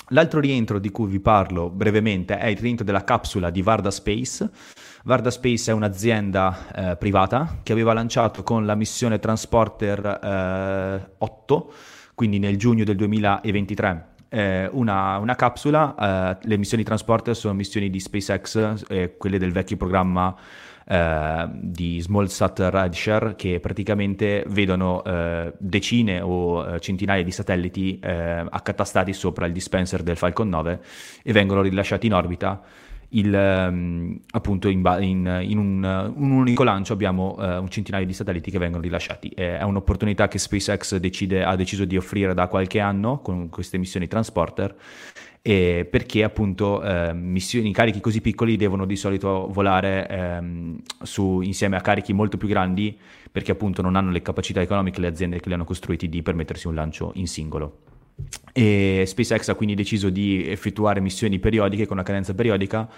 [0.10, 4.50] L'altro rientro di cui vi parlo brevemente è il rientro della capsula di Varda Space.
[5.06, 11.74] Varda Space è un'azienda eh, privata che aveva lanciato con la missione Transporter eh, 8,
[12.14, 15.96] quindi nel giugno del 2023, eh, una, una, capsula.
[15.98, 20.36] Eh, le missioni Transporter sono missioni di SpaceX, eh, quelle del vecchio programma
[20.86, 28.00] eh, di Small Sat Rideshare che praticamente vedono eh, decine o eh, centinaia di satelliti
[28.02, 30.82] accatastati sopra il dispenser del Falcon 9
[31.24, 32.62] e vengono rilasciati in orbita.
[33.10, 38.14] Il, um, appunto in, in, in un, un, unico lancio abbiamo uh, un centinaio di
[38.14, 39.30] satelliti che vengono rilasciati.
[39.30, 44.08] È un'opportunità che SpaceX decide, ha deciso di offrire da qualche anno con queste missioni
[44.08, 44.76] transporter
[45.48, 51.76] eh, perché appunto eh, missioni, carichi così piccoli devono di solito volare ehm, su, insieme
[51.76, 52.98] a carichi molto più grandi
[53.32, 56.66] perché appunto non hanno le capacità economiche le aziende che li hanno costruiti di permettersi
[56.66, 57.95] un lancio in singolo.
[58.54, 62.90] E SpaceX ha quindi deciso di effettuare missioni periodiche con una cadenza periodica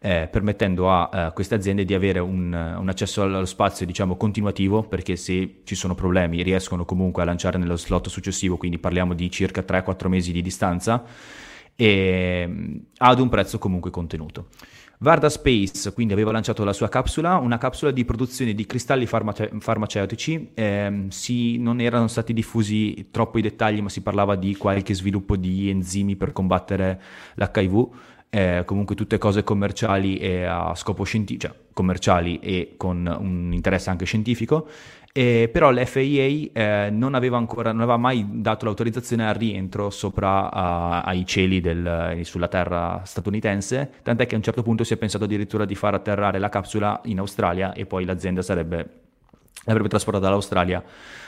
[0.00, 4.84] eh, permettendo a eh, queste aziende di avere un, un, accesso allo spazio diciamo continuativo
[4.84, 9.28] perché se ci sono problemi riescono comunque a lanciare nello slot successivo quindi parliamo di
[9.30, 11.02] circa 3-4 mesi di distanza
[11.74, 14.48] e mm, ad un prezzo comunque contenuto.
[15.00, 19.50] Varda Space quindi aveva lanciato la sua capsula, una capsula di produzione di cristalli farmace-
[19.60, 24.94] farmaceutici, eh, si, non erano stati diffusi troppo i dettagli ma si parlava di qualche
[24.94, 27.00] sviluppo di enzimi per combattere
[27.34, 27.88] l'HIV,
[28.28, 33.90] eh, comunque tutte cose commerciali e a scopo scientifico, cioè commerciali e con un interesse
[33.90, 34.68] anche scientifico
[35.12, 40.50] eh, però l'FIA eh, non aveva ancora, non aveva mai dato l'autorizzazione al rientro sopra
[40.50, 44.94] a, ai cieli del, eh, sulla terra statunitense, tant'è che a un certo punto si
[44.94, 49.06] è pensato addirittura di far atterrare la capsula in Australia e poi l'azienda sarebbe
[49.64, 50.82] l'avrebbe trasportata dall'Australia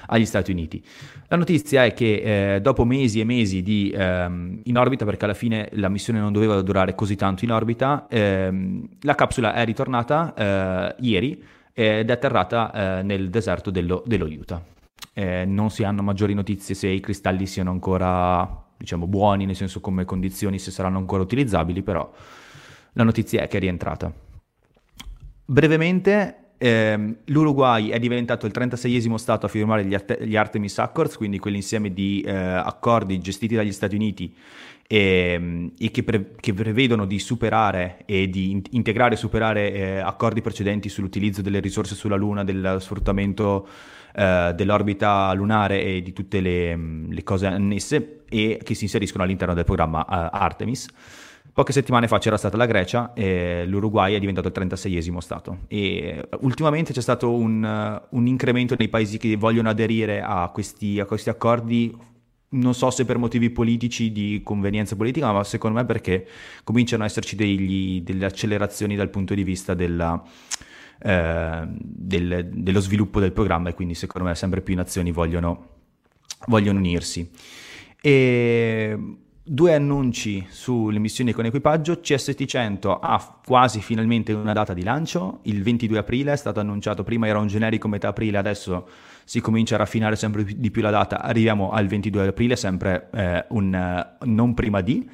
[0.07, 0.83] agli Stati Uniti.
[1.29, 5.35] La notizia è che eh, dopo mesi e mesi di, ehm, in orbita, perché alla
[5.35, 10.35] fine la missione non doveva durare così tanto in orbita, ehm, la capsula è ritornata
[10.35, 11.43] eh, ieri
[11.81, 14.63] ed è atterrata eh, nel deserto dello, dello Utah.
[15.15, 19.81] Eh, non si hanno maggiori notizie se i cristalli siano ancora, diciamo, buoni, nel senso
[19.81, 22.13] come condizioni, se saranno ancora utilizzabili, però
[22.93, 24.13] la notizia è che è rientrata.
[25.47, 31.17] Brevemente, ehm, l'Uruguay è diventato il 36esimo stato a firmare gli, Arte- gli Artemis Accords,
[31.17, 34.35] quindi quell'insieme di eh, accordi gestiti dagli Stati Uniti
[34.87, 39.73] e, ehm, e che, pre- che, prevedono di superare e di in- integrare e superare
[39.73, 43.67] eh, accordi precedenti sull'utilizzo delle risorse sulla Luna, del sfruttamento
[44.15, 49.23] eh, dell'orbita lunare e di tutte le, mm, le, cose annesse e che si inseriscono
[49.25, 50.89] all'interno del programma uh, Artemis.
[51.53, 56.29] Poche settimane fa c'era stata la Grecia e l'Uruguay è diventato il 36esimo Stato e
[56.41, 61.29] ultimamente c'è stato un, un incremento nei paesi che vogliono aderire a questi, a questi
[61.29, 62.09] accordi
[62.53, 66.27] non so se per motivi politici di convenienza politica, ma secondo me perché
[66.65, 70.21] cominciano ad esserci degli, delle accelerazioni dal punto di vista della,
[71.01, 75.69] eh, del, dello sviluppo del programma e quindi secondo me sempre più nazioni vogliono,
[76.47, 77.31] vogliono unirsi.
[78.01, 78.99] E
[79.53, 85.65] due annunci sulle missioni con equipaggio, CST-100 ha quasi finalmente una data di lancio, il
[85.65, 88.87] 22 aprile è stato annunciato, prima era un generico metà aprile, adesso
[89.25, 93.45] si comincia a raffinare sempre di più la data, arriviamo al 22 aprile, sempre eh,
[93.49, 95.11] un non prima di,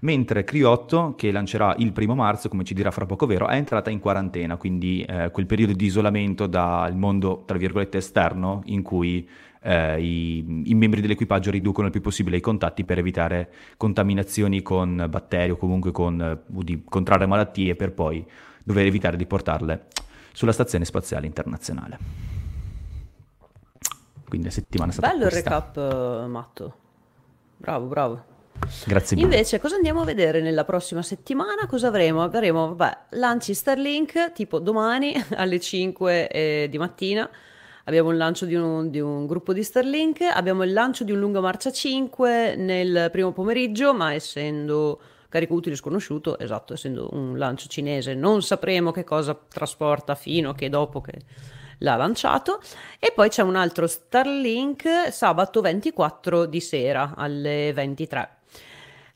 [0.00, 3.88] mentre Criotto, che lancerà il primo marzo, come ci dirà fra poco vero, è entrata
[3.88, 9.26] in quarantena, quindi eh, quel periodo di isolamento dal mondo, tra virgolette, esterno, in cui
[9.68, 15.06] eh, i, i, membri dell'equipaggio riducono il più possibile i contatti per evitare contaminazioni con
[15.10, 18.26] batteri o comunque con, eh, di contrarre malattie per poi
[18.64, 19.88] dover evitare di portarle
[20.32, 21.98] sulla Stazione Spaziale Internazionale.
[24.26, 25.38] Quindi la settimana è stata Bello questa.
[25.38, 26.76] il recap, uh, Matto.
[27.58, 28.24] Bravo, bravo.
[28.86, 29.28] Grazie mille.
[29.28, 31.66] Invece, cosa andiamo a vedere nella prossima settimana?
[31.66, 32.22] Cosa avremo?
[32.22, 37.28] Avremo, vabbè, lanci Starlink tipo domani alle 5 eh, di mattina.
[37.88, 41.20] Abbiamo il lancio di un, di un, gruppo di Starlink, abbiamo il lancio di un
[41.20, 47.66] lungo marcia 5 nel primo pomeriggio, ma essendo carico utile sconosciuto, esatto, essendo un lancio
[47.66, 51.14] cinese, non sapremo che cosa trasporta fino a che dopo che
[51.78, 52.60] l'ha lanciato.
[52.98, 58.36] E poi c'è un altro Starlink sabato 24 di sera alle 23.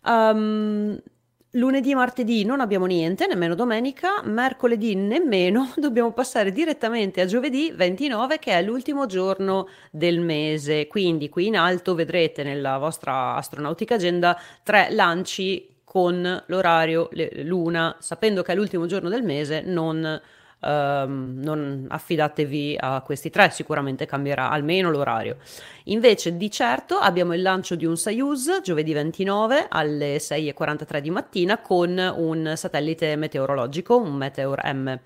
[0.04, 0.98] Um,
[1.56, 7.70] Lunedì e martedì non abbiamo niente, nemmeno domenica, mercoledì nemmeno, dobbiamo passare direttamente a giovedì
[7.72, 13.96] 29 che è l'ultimo giorno del mese, quindi qui in alto vedrete nella vostra astronautica
[13.96, 17.10] agenda tre lanci con l'orario
[17.42, 20.18] luna, sapendo che è l'ultimo giorno del mese non
[20.64, 25.38] Um, non affidatevi a questi tre, sicuramente cambierà almeno l'orario.
[25.84, 31.58] Invece di certo abbiamo il lancio di un Soyuz giovedì 29 alle 6.43 di mattina
[31.58, 34.98] con un satellite meteorologico, un Meteor M.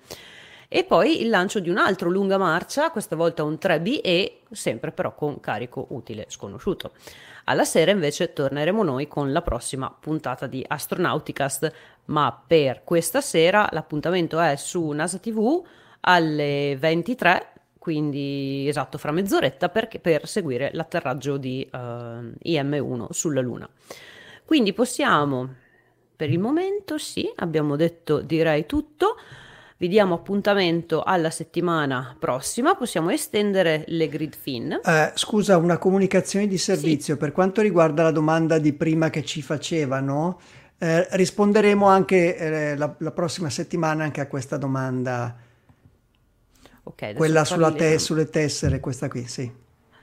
[0.69, 4.91] E poi il lancio di un altro lunga marcia, questa volta un 3B e sempre
[4.91, 6.91] però con carico utile sconosciuto.
[7.49, 11.73] Alla sera invece torneremo noi con la prossima puntata di Astronauticast,
[12.05, 15.65] ma per questa sera l'appuntamento è su NASA TV
[16.01, 23.39] alle 23, quindi esatto fra mezz'oretta per, per seguire l'atterraggio di uh, eh, IM1 sulla
[23.39, 23.69] Luna.
[24.43, 25.47] Quindi possiamo,
[26.17, 29.15] per il momento sì, abbiamo detto direi tutto.
[29.79, 34.79] Vi diamo appuntamento alla settimana prossima, possiamo estendere le grid fin.
[34.83, 37.19] Eh, scusa, una comunicazione di servizio sì.
[37.19, 40.39] per quanto riguarda la domanda di prima che ci facevano.
[40.79, 45.35] Eh, risponderemo anche eh, la, la, prossima settimana anche a questa domanda.
[46.81, 49.51] Okay, Quella sulla te, sulle tessere, questa qui, sì.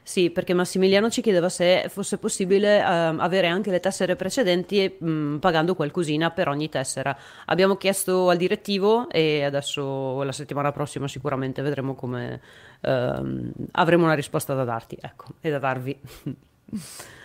[0.07, 5.11] Sì, perché Massimiliano ci chiedeva se fosse possibile uh, avere anche le tessere precedenti mh,
[5.11, 7.17] mm, pagando qualcosina per ogni tessera.
[7.47, 12.39] Abbiamo chiesto al direttivo e adesso la settimana prossima sicuramente vedremo come
[12.83, 15.99] uh, avremo una risposta da darti, ecco, e da darvi.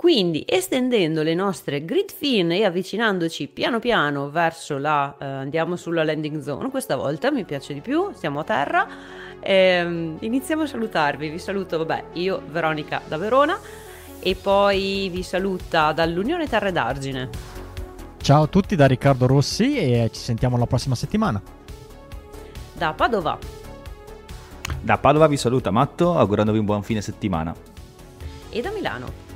[0.00, 5.14] Quindi, estendendo le nostre grid fin e avvicinandoci piano piano verso la...
[5.18, 8.88] Uh, andiamo sulla landing zone, questa volta mi piace di più, siamo a terra
[9.40, 11.28] eh, iniziamo a salutarvi.
[11.28, 13.58] Vi saluto, vabbè, io, Veronica da Verona,
[14.20, 17.28] e poi vi saluta dall'Unione Terre d'Argine.
[18.22, 21.42] Ciao a tutti da Riccardo Rossi e ci sentiamo la prossima settimana.
[22.72, 23.38] Da Padova.
[24.80, 27.54] Da Padova vi saluta Matto, augurandovi un buon fine settimana.
[28.48, 29.29] E da Milano.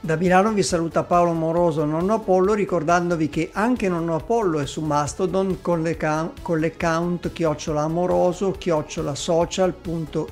[0.00, 4.80] Da Milano vi saluta Paolo Moroso, nonno Apollo, ricordandovi che anche nonno Apollo è su
[4.80, 10.26] Mastodon con, l'account chiocciola amoroso chiocciola social.isa.it.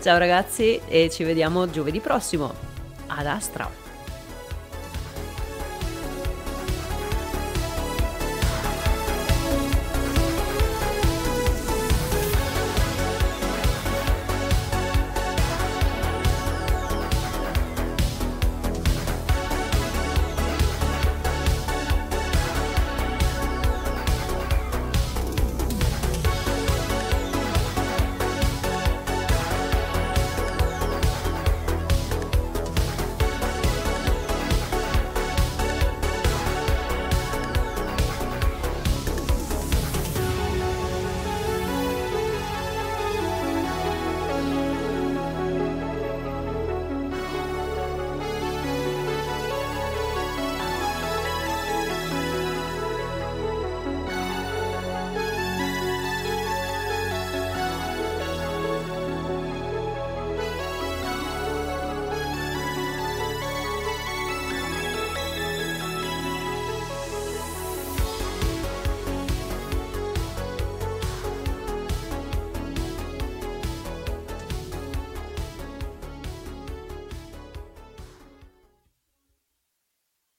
[0.00, 2.54] Ciao ragazzi e ci vediamo giovedì prossimo.
[3.08, 3.87] Ad Astra!